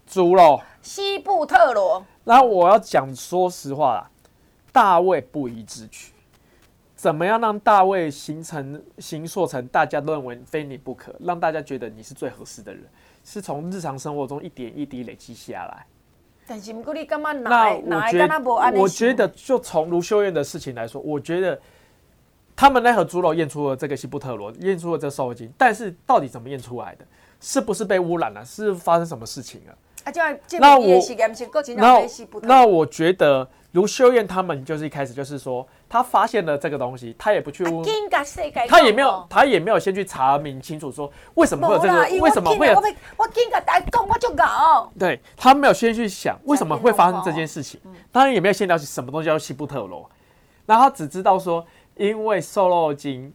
[0.05, 2.05] 猪肉，西部特罗。
[2.23, 4.07] 然后我要讲，说实话啦，
[4.71, 6.13] 大卫不宜之举。
[7.02, 12.84] 怎么样让大卫形成、形塑成大家都认为非你不可，让大家觉得你是最合适的人，
[13.24, 15.84] 是从日常生活中一点一滴累积下来。
[16.45, 17.32] 但是，不你干嘛？
[17.34, 21.60] 那我觉得，我觉得就从卢秀燕的事情来说，我觉得
[22.56, 27.06] 他们那盒猪肉验出了这个西布特罗，验出了这瘦肉精，但是到底怎么验出来的？
[27.39, 28.45] 是不是被污染了？
[28.45, 29.76] 是发生什么事情了？
[30.04, 30.12] 啊，
[30.60, 31.02] 那我
[31.78, 32.08] 那
[32.43, 37.84] 那我觉得卢秀燕他们就是一开始就是说，他发现了这个东西，他也不去问，
[38.67, 42.74] 他也没有，他也没有先去查明清楚说为什么会有这个，为什么会有？
[42.74, 43.28] 我
[44.09, 44.91] 我就搞。
[44.99, 47.80] 对，他没有先去想为什么会发生这件事情，
[48.11, 50.09] 当然也没有先了解什么东西叫西布特罗，
[50.65, 51.65] 然后他只知道说
[51.95, 53.34] 因为瘦肉精。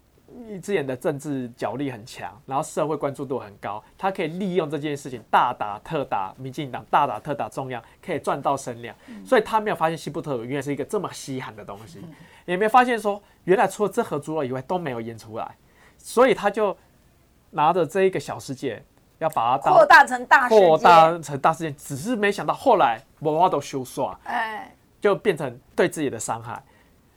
[0.61, 8.95] 之前的政治角力很强，然后社会关注度很高，他可以利用这件事情大打特打民进党，大打特打中央，可以赚到声量。
[9.25, 12.01] 所以他没有发现西部特有原来是一个这么稀罕的东西，
[12.45, 15.57] 也没有发现说原来除了这盒猪肉以外都没有腌出来，
[15.99, 16.77] 所以他就
[17.51, 18.83] 拿着这一个小世界，
[19.19, 26.63] 要把它扩大成大扩大成大事件，只是没想到后来文化都修刷，哎，就变成对自己的伤害。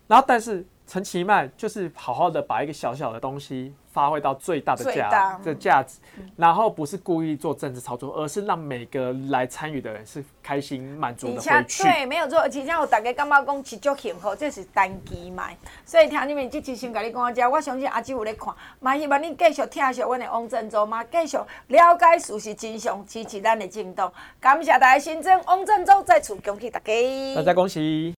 [0.08, 0.66] 然后但是。
[0.90, 6.00] 陈其迈就是好好的把一个小小的东西发挥到最大的价的价值，
[6.36, 11.84] 然后不是故意做政治操作，而是让每个来参与的人是开心满足的回去。
[11.84, 12.40] 对，没有错。
[12.40, 15.56] 而且我大家感觉讲持续幸福，这是单机卖。
[15.86, 21.38] 所以听你们这期先跟你讲一下，我相信阿姊有在看，嘛希望你继续听下我的王振洲嘛，继续
[21.68, 24.12] 了解事实真相，支持咱的进度。
[24.40, 26.94] 感谢大家新增王振洲再次恭喜大家，
[27.36, 28.19] 大家恭喜。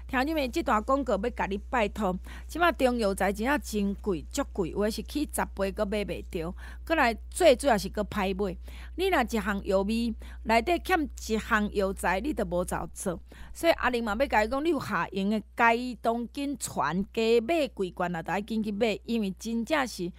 [0.11, 2.13] 听你们这段广告要甲你拜托，
[2.45, 6.53] 即马中药材真正真贵，足贵，有诶是去十倍阁买袂着，
[6.83, 8.57] 阁来最主要是阁歹买。
[8.95, 13.17] 你若一项药味内底欠一项药材，你都无照做。
[13.53, 20.11] 所以阿玲嘛要甲伊讲，你有下用诶，该当紧传加买几罐啊，都爱紧去买，因为真正是。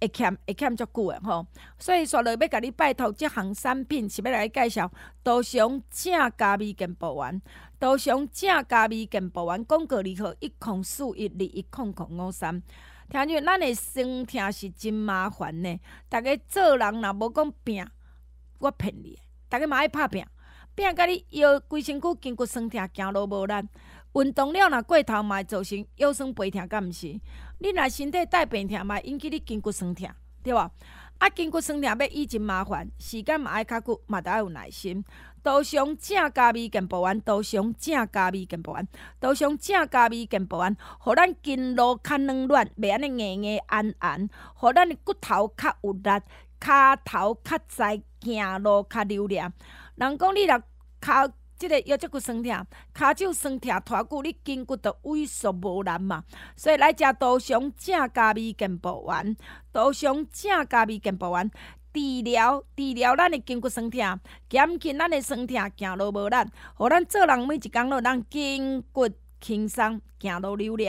[0.00, 1.46] 会欠会欠足久诶吼，
[1.78, 4.90] 所以说了要甲你拜托，即项产品是要来介绍。
[5.24, 7.40] 杜松正加味健保丸，
[7.80, 12.62] 杜松正加味健保丸，广告二号一空四一二一空空五三。
[13.10, 15.80] 听住，咱诶酸痛是真麻烦呢。
[16.10, 17.86] 逐个做人若无讲拼，
[18.58, 19.18] 我骗你。
[19.50, 20.24] 逐个嘛爱拍拼，
[20.74, 23.54] 拼甲你腰规身躯筋骨酸痛，行路无力。
[24.14, 27.18] 运动了若过头，嘛会造成腰酸背痛，敢毋是？
[27.58, 30.08] 你若身体带病痛，嘛引起你筋骨酸痛，
[30.42, 30.70] 对无？
[31.18, 35.04] 啊，筋骨酸痛要医真麻烦，时间嘛爱较久，嘛得爱有耐心。
[35.42, 38.86] 多上正加味健步丸，多上正加味健步丸，
[39.18, 46.22] 多上正加味健步丸，互咱筋络较软软，袂安尼硬硬安安，互咱的骨头较有力，
[46.60, 49.36] 骹头较在行路较流利。
[49.36, 50.62] 人讲你若
[51.00, 51.32] 骹。
[51.58, 56.22] 即个腰脊骨酸痛，骹手酸痛，拖久你筋骨就萎缩无力嘛。
[56.54, 59.36] 所以来食杜松正加味健步丸，
[59.72, 61.50] 杜松正加味健步丸，
[61.92, 66.36] 治疗治疗咱的筋骨酸痛，减轻咱的酸痛，行路无力，
[66.76, 69.08] 互咱做人每一工都让筋骨
[69.40, 70.88] 轻松，行路流利。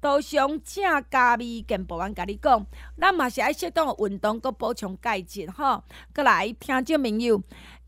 [0.00, 2.66] 杜松正加味健步丸，甲你讲，
[3.00, 5.84] 咱嘛是爱适当运动，阁补充钙质吼。
[6.12, 7.40] 阁来听众朋友，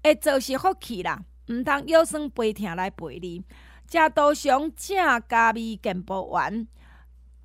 [0.03, 1.21] 会做是福气啦。
[1.51, 3.43] 毋通腰酸背痛来陪你，
[3.91, 6.69] 食多上正加味健保丸，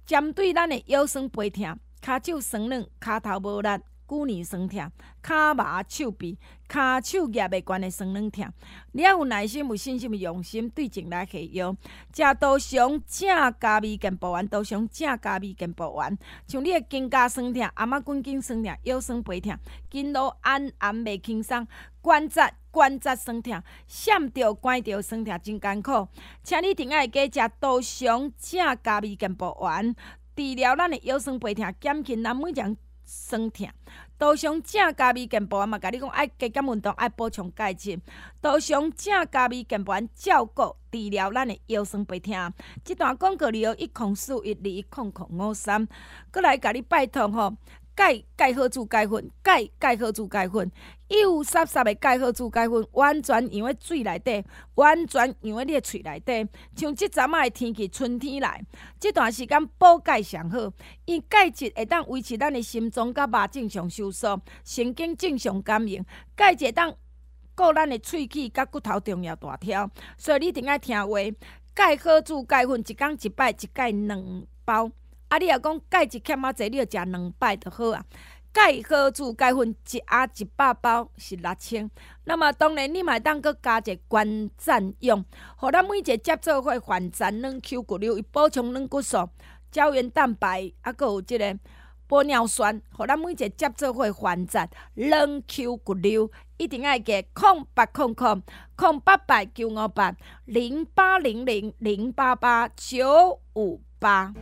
[0.06, 3.68] 针对咱的腰酸背痛、骹手酸软、骹头无力、
[4.06, 4.92] 骨年酸痛、
[5.24, 6.38] 骹麻手臂、
[6.70, 8.48] 骹手夹袂悬的酸软痛，
[8.92, 11.76] 你要有耐心、有信心、用心对症来下药。
[12.14, 19.58] 食杜松正加味健保丸，杜松正加味健保丸，像你的肩胛酸痛、阿妈滚筋酸痛、腰酸背痛、
[19.90, 21.68] 筋络按按袂轻松、
[22.02, 22.42] 关节。
[22.76, 26.10] 关节酸痛，闪着关着酸痛真艰苦，
[26.44, 29.96] 请你顶爱加食多香正加味健保丸，
[30.36, 32.76] 治疗咱的腰酸背痛，减轻咱每种
[33.06, 33.68] 酸痛。
[34.18, 38.00] 杜松正加味健保丸嘛，甲你讲爱加减运动，爱补充钙质。
[38.42, 42.54] 杜松正加味健保丸照顾治疗咱的腰酸背痛。
[42.84, 45.88] 即段广告里有一空四一二一空空五三，
[46.32, 47.56] 过来甲你拜托吼。
[47.96, 50.70] 钙钙好煮钙粉，钙钙好煮钙粉，
[51.08, 54.44] 幼湿湿的钙好煮钙粉，完全用喺水内底，
[54.76, 56.50] 完全用喺你的喙内底。
[56.76, 58.62] 像即阵仔的天气，春天来，
[59.00, 60.70] 这段时间补钙上好，
[61.06, 66.04] 因钙质会当维持咱的心脏甲肉正常收缩，神经正常感应。
[66.36, 66.94] 钙质会当
[67.56, 71.18] 顾咱的喙齿甲骨头重要大条，所以你一定爱听话。
[71.74, 74.92] 钙好煮钙粉，一工一摆，一钙两包。
[75.30, 75.38] 啊！
[75.38, 78.06] 你若讲钙质欠啊济，你着食两摆就好啊。
[78.54, 81.92] 钙好煮钙粉一盒一百包是六千，
[82.24, 85.26] 那么当然你嘛当阁加一个关节用，
[85.58, 89.28] 互咱每一个接触会反弹软 Q 骨溜，伊补充软骨素。
[89.72, 91.60] 胶原蛋白，啊，阁有即个
[92.08, 98.42] 玻尿酸，互咱每一个接做伙还债，软 Q 骨溜，一定爱加空八空空
[98.78, 100.16] 空八八九五八
[100.46, 104.34] 零八零零零八八九五八。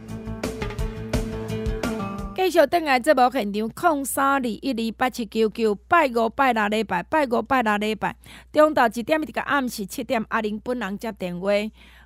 [2.44, 8.14] 继续等来节目现场，空三二一二八七九九，拜五拜六礼拜，拜五拜六礼拜，
[8.52, 11.52] 中昼一点一个暗时七点，阿玲本人接电话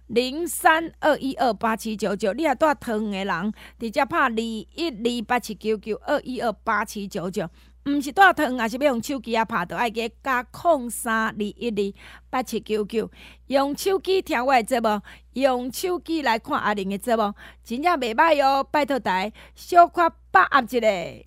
[0.06, 7.50] 零三二一二八七九九，你也住桃园的人，直接拍二一二八七九九二一二八七九九。
[7.88, 11.94] 毋是带糖，也是要用手机啊拍，着爱加加空三二一二
[12.30, 13.10] 八七九九。
[13.48, 15.02] 用手机听我的节目，
[15.34, 17.34] 用手机来看阿玲的节目，
[17.64, 18.62] 真正袂歹哦！
[18.70, 21.26] 拜托台小夸把握一下。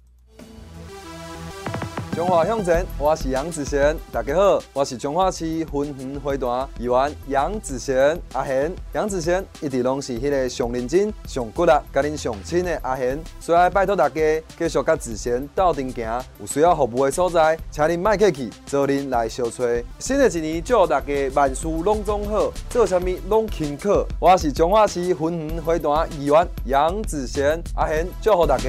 [2.20, 5.66] 中华向前，我是杨子贤，大家好，我是彰化市云
[5.96, 8.70] 园会团议员杨子贤阿贤。
[8.92, 19.64] 杨子贤一直拢是迄个上认真、上骨力、甲恁上亲的阿贤，所以拜托大家继续甲子贤斗阵行，有需要服务的所在，请恁迈客气，找恁来相找。
[19.98, 24.04] 新的一年，祝大家万事拢总好，做啥物拢轻巧。
[24.18, 28.68] 我是彰化市云园会团议员杨子贤阿贤，祝福大家。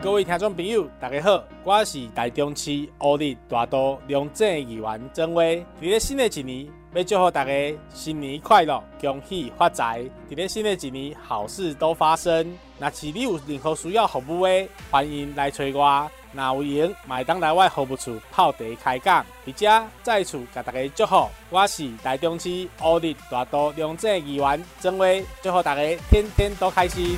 [0.00, 5.58] 各位听众朋友，大家好，我是台中市乌日大都龙井议员曾威。
[5.80, 7.52] 伫咧新的一年，要祝福大家
[7.92, 10.04] 新年快乐，恭喜发财。
[10.30, 12.56] 伫咧新的一年，好事都发生。
[12.78, 16.08] 若是你有任何需要服务的，欢迎来找我。
[16.32, 19.26] 若有闲，麦当来我服务处泡茶开讲。
[19.48, 19.68] 而且
[20.04, 27.16] 再次甲大家祝福，我是台中市乌日大都龙井议员曾威，祝福大家天天都开心。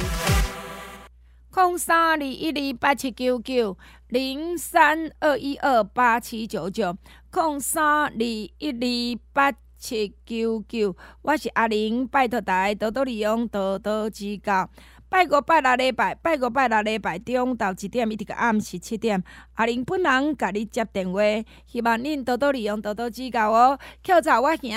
[1.53, 3.77] 空三二一二八七九九
[4.09, 6.97] 零三二一二八七九九
[7.31, 14.71] 空三二一二八七九九，我是阿玲，拜托大家多多利用，多多指教。
[15.09, 19.21] 拜五拜六礼拜，拜五拜六礼拜中昼一点一直到暗时七点，
[19.55, 21.21] 阿玲本人甲你接电话，
[21.67, 23.77] 希望恁多多利用，多多指教哦。
[24.07, 24.71] 口罩我兄，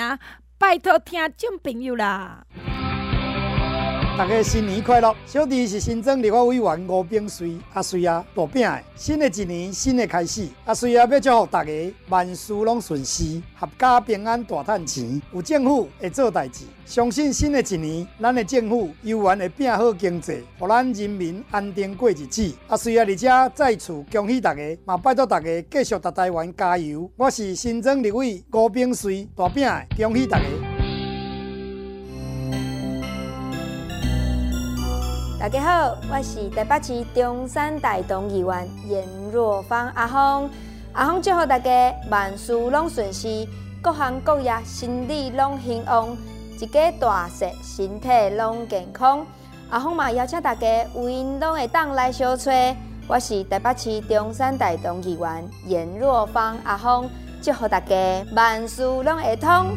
[0.58, 2.44] 拜托听众朋友啦。
[4.16, 5.12] 大家新年快乐！
[5.26, 8.80] 小弟是新增立法委员吴炳瑞，阿瑞啊，大饼的。
[8.94, 15.20] 新的一年，新的开始，阿瑞啊，要祝福大家万事拢顺心，合家平安，大赚钱。
[15.32, 22.54] 有政府会做代志，相信新的一年，咱的政府有缘会拼好经济，让咱人民安定过日子。
[22.68, 27.10] 阿瑞啊，而且再次恭喜大家，嘛拜托大家继续在台湾加油。
[27.16, 30.73] 我是新增立委吴炳瑞，大饼的，恭喜大家。
[35.38, 40.48] 大家好，我是台北市中山大同议员颜若芳阿芳。
[40.92, 43.46] 阿芳祝福大家万事拢顺心，
[43.82, 46.16] 各行各业生意拢兴旺，
[46.58, 49.26] 一家大细身体拢健康。
[49.70, 52.74] 阿芳嘛邀请大家有缘拢会当来相吹。
[53.06, 57.10] 我是台北市中山大同议员颜若芳阿芳，
[57.42, 59.76] 祝福大家万事拢会通。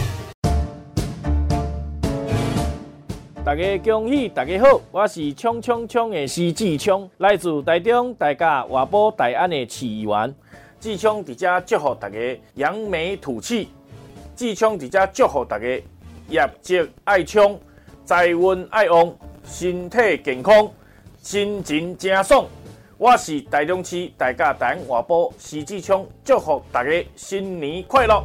[3.43, 10.35] 大家恭喜，大家好，我是冲冲冲的徐志聪，来自台中大甲外埔大安的市议员。
[10.79, 13.69] 志聪伫遮祝福大家扬眉吐气，
[14.35, 15.65] 志聪伫遮祝福大家
[16.29, 17.59] 业绩爱冲，
[18.05, 19.11] 财运爱旺，
[19.43, 20.69] 身体健康，
[21.17, 22.45] 心情正爽。
[22.99, 28.23] 我是台中市大甲大安外埔施志聪，祝福大家新年快乐。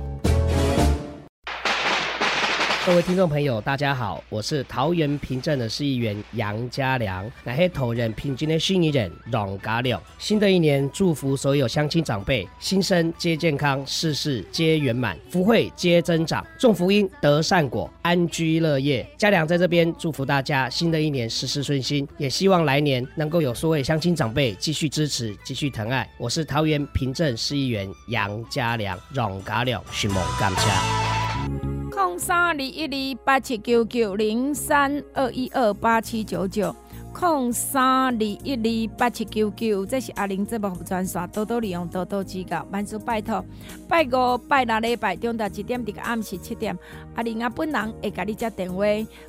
[2.86, 10.00] 各位听众朋友，大家好，我是桃园平镇的市议员杨家良，乃是桃园平镇的新议员龙家良。
[10.18, 19.04] 新的一年，祝福所有乡亲长辈，新生皆健康，事事皆圆满，福慧皆增长，种福因得善果，安居乐业。
[19.18, 26.08] 家良在这边祝福大家，新的一年事事顺心，也希望来年能够有所位乡亲长辈继续支持，继续疼爱。
[26.18, 31.75] 我是桃园平镇市议员杨家良，龙家良，寻梦感谢。
[31.96, 36.76] 空三二一二八七九九零三二一二八七九九
[37.18, 43.42] 零三二一二八七九九，这是阿玲节目专线，多多利用，多多指教，万事拜托。
[43.88, 46.78] 拜五、拜六礼拜中昼一点，这个暗时七点，
[47.14, 48.84] 阿玲啊本人会甲你接电话。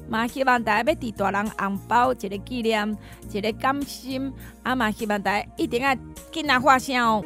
[0.09, 2.97] 嘛希望大家要伫大人红包一个纪念，
[3.31, 4.29] 一个感心。
[4.63, 5.95] 啊嘛希望大家一定要
[6.33, 7.23] 紧来发声哦。